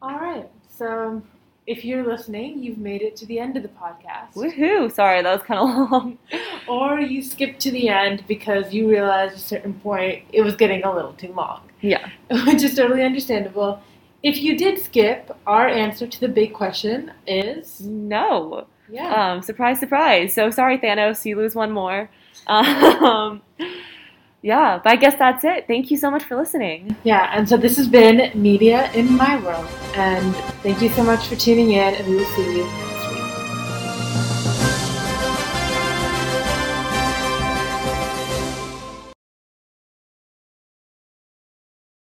all 0.00 0.18
right. 0.18 0.48
So, 0.76 1.22
if 1.66 1.84
you're 1.84 2.04
listening, 2.04 2.60
you've 2.62 2.78
made 2.78 3.02
it 3.02 3.14
to 3.16 3.26
the 3.26 3.38
end 3.38 3.56
of 3.56 3.62
the 3.62 3.68
podcast. 3.68 4.34
Woohoo! 4.34 4.90
Sorry, 4.90 5.22
that 5.22 5.32
was 5.32 5.42
kind 5.46 5.60
of 5.60 5.90
long. 5.92 6.18
or 6.66 6.98
you 7.00 7.22
skipped 7.22 7.60
to 7.60 7.70
the 7.70 7.88
end 7.88 8.24
because 8.26 8.72
you 8.74 8.88
realized 8.90 9.34
at 9.34 9.38
a 9.38 9.42
certain 9.42 9.74
point 9.74 10.24
it 10.32 10.42
was 10.42 10.56
getting 10.56 10.82
a 10.82 10.92
little 10.92 11.12
too 11.12 11.32
long. 11.32 11.60
Yeah. 11.80 12.08
which 12.46 12.62
is 12.62 12.74
totally 12.74 13.02
understandable. 13.04 13.80
If 14.24 14.38
you 14.42 14.56
did 14.56 14.78
skip, 14.80 15.36
our 15.46 15.68
answer 15.68 16.06
to 16.06 16.20
the 16.20 16.28
big 16.28 16.52
question 16.52 17.12
is 17.26 17.80
No. 17.80 18.66
Yeah. 18.88 19.32
Um, 19.32 19.42
surprise, 19.42 19.78
surprise. 19.78 20.34
So 20.34 20.50
sorry, 20.50 20.78
Thanos, 20.78 21.24
you 21.24 21.36
lose 21.36 21.54
one 21.54 21.70
more. 21.70 22.10
Um, 22.48 23.40
yeah, 24.42 24.80
but 24.82 24.92
I 24.92 24.96
guess 24.96 25.14
that's 25.16 25.44
it. 25.44 25.66
Thank 25.66 25.90
you 25.90 25.96
so 25.96 26.10
much 26.10 26.24
for 26.24 26.36
listening. 26.36 26.96
yeah. 27.04 27.30
And 27.32 27.48
so 27.48 27.56
this 27.56 27.76
has 27.76 27.88
been 27.88 28.30
Media 28.40 28.90
in 28.92 29.16
My 29.16 29.40
World, 29.42 29.66
and 29.94 30.34
thank 30.62 30.82
you 30.82 30.88
so 30.90 31.02
much 31.02 31.26
for 31.28 31.36
tuning 31.36 31.72
in, 31.72 31.94
and 31.94 32.06
we 32.06 32.16
will 32.16 32.30
see 32.36 32.58
you 32.58 32.81